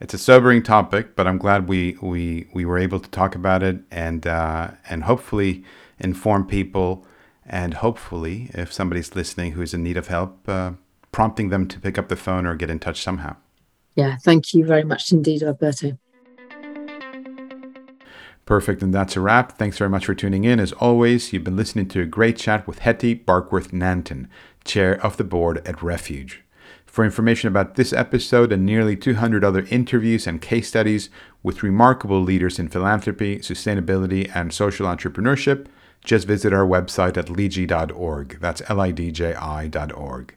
It's 0.00 0.14
a 0.14 0.18
sobering 0.18 0.62
topic, 0.62 1.16
but 1.16 1.26
I'm 1.26 1.38
glad 1.38 1.68
we 1.68 1.96
we 2.00 2.46
we 2.52 2.64
were 2.64 2.78
able 2.78 3.00
to 3.00 3.10
talk 3.10 3.34
about 3.34 3.64
it 3.64 3.80
and 3.90 4.26
uh, 4.26 4.70
and 4.88 5.04
hopefully 5.04 5.64
inform 5.98 6.46
people 6.46 7.04
and 7.44 7.74
hopefully 7.74 8.50
if 8.54 8.72
somebody's 8.72 9.16
listening 9.16 9.52
who's 9.52 9.74
in 9.74 9.82
need 9.82 9.96
of 9.96 10.06
help, 10.06 10.48
uh, 10.48 10.72
prompting 11.10 11.48
them 11.48 11.66
to 11.66 11.80
pick 11.80 11.98
up 11.98 12.08
the 12.08 12.16
phone 12.16 12.46
or 12.46 12.54
get 12.54 12.70
in 12.70 12.78
touch 12.78 13.02
somehow. 13.02 13.34
Yeah, 13.96 14.16
thank 14.16 14.54
you 14.54 14.64
very 14.64 14.84
much 14.84 15.10
indeed, 15.10 15.42
Alberto. 15.42 15.98
Perfect, 18.46 18.82
and 18.82 18.94
that's 18.94 19.16
a 19.16 19.20
wrap. 19.20 19.58
Thanks 19.58 19.76
very 19.78 19.90
much 19.90 20.06
for 20.06 20.14
tuning 20.14 20.44
in. 20.44 20.60
As 20.60 20.72
always, 20.74 21.32
you've 21.32 21.44
been 21.44 21.56
listening 21.56 21.88
to 21.88 22.00
a 22.00 22.06
great 22.06 22.36
chat 22.36 22.66
with 22.66 22.80
Hetti 22.80 23.24
Barkworth-Nanton, 23.24 24.28
Chair 24.64 25.04
of 25.04 25.16
the 25.16 25.24
Board 25.24 25.60
at 25.66 25.82
Refuge. 25.82 26.44
For 26.88 27.04
information 27.04 27.48
about 27.48 27.74
this 27.76 27.92
episode 27.92 28.50
and 28.50 28.64
nearly 28.64 28.96
200 28.96 29.44
other 29.44 29.66
interviews 29.70 30.26
and 30.26 30.40
case 30.40 30.68
studies 30.68 31.10
with 31.42 31.62
remarkable 31.62 32.20
leaders 32.20 32.58
in 32.58 32.68
philanthropy, 32.68 33.38
sustainability, 33.38 34.34
and 34.34 34.52
social 34.52 34.86
entrepreneurship, 34.86 35.66
just 36.02 36.26
visit 36.26 36.52
our 36.52 36.66
website 36.66 37.16
at 37.16 37.26
lidji.org. 37.26 38.38
That's 38.40 38.62
L 38.68 38.80
I 38.80 38.90
D 38.90 39.12
J 39.12 39.34
I.org. 39.34 40.34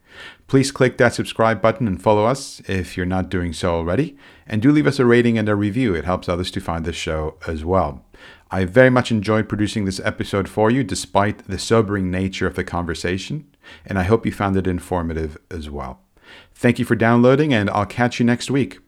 Please 0.48 0.72
click 0.72 0.98
that 0.98 1.14
subscribe 1.14 1.62
button 1.62 1.88
and 1.88 2.02
follow 2.02 2.26
us 2.26 2.62
if 2.68 2.98
you're 2.98 3.06
not 3.06 3.30
doing 3.30 3.54
so 3.54 3.74
already. 3.74 4.18
And 4.46 4.62
do 4.62 4.72
leave 4.72 4.88
us 4.88 5.00
a 5.00 5.06
rating 5.06 5.38
and 5.38 5.48
a 5.48 5.56
review, 5.56 5.96
it 5.96 6.06
helps 6.06 6.28
others 6.28 6.52
to 6.52 6.60
find 6.60 6.84
the 6.84 6.94
show 6.94 7.38
as 7.48 7.64
well. 7.64 8.06
I 8.52 8.66
very 8.66 8.90
much 8.90 9.10
enjoyed 9.12 9.48
producing 9.48 9.86
this 9.86 10.02
episode 10.04 10.50
for 10.50 10.70
you, 10.70 10.84
despite 10.84 11.48
the 11.48 11.58
sobering 11.58 12.12
nature 12.12 12.46
of 12.46 12.56
the 12.56 12.66
conversation, 12.66 13.48
and 13.86 13.98
I 13.98 14.04
hope 14.04 14.26
you 14.26 14.34
found 14.34 14.58
it 14.58 14.68
informative 14.68 15.38
as 15.50 15.70
well. 15.70 16.02
Thank 16.54 16.80
you 16.80 16.86
for 16.86 16.96
downloading, 16.96 17.54
and 17.54 17.70
I'll 17.70 17.86
catch 17.86 18.20
you 18.20 18.26
next 18.26 18.52
week. 18.52 18.80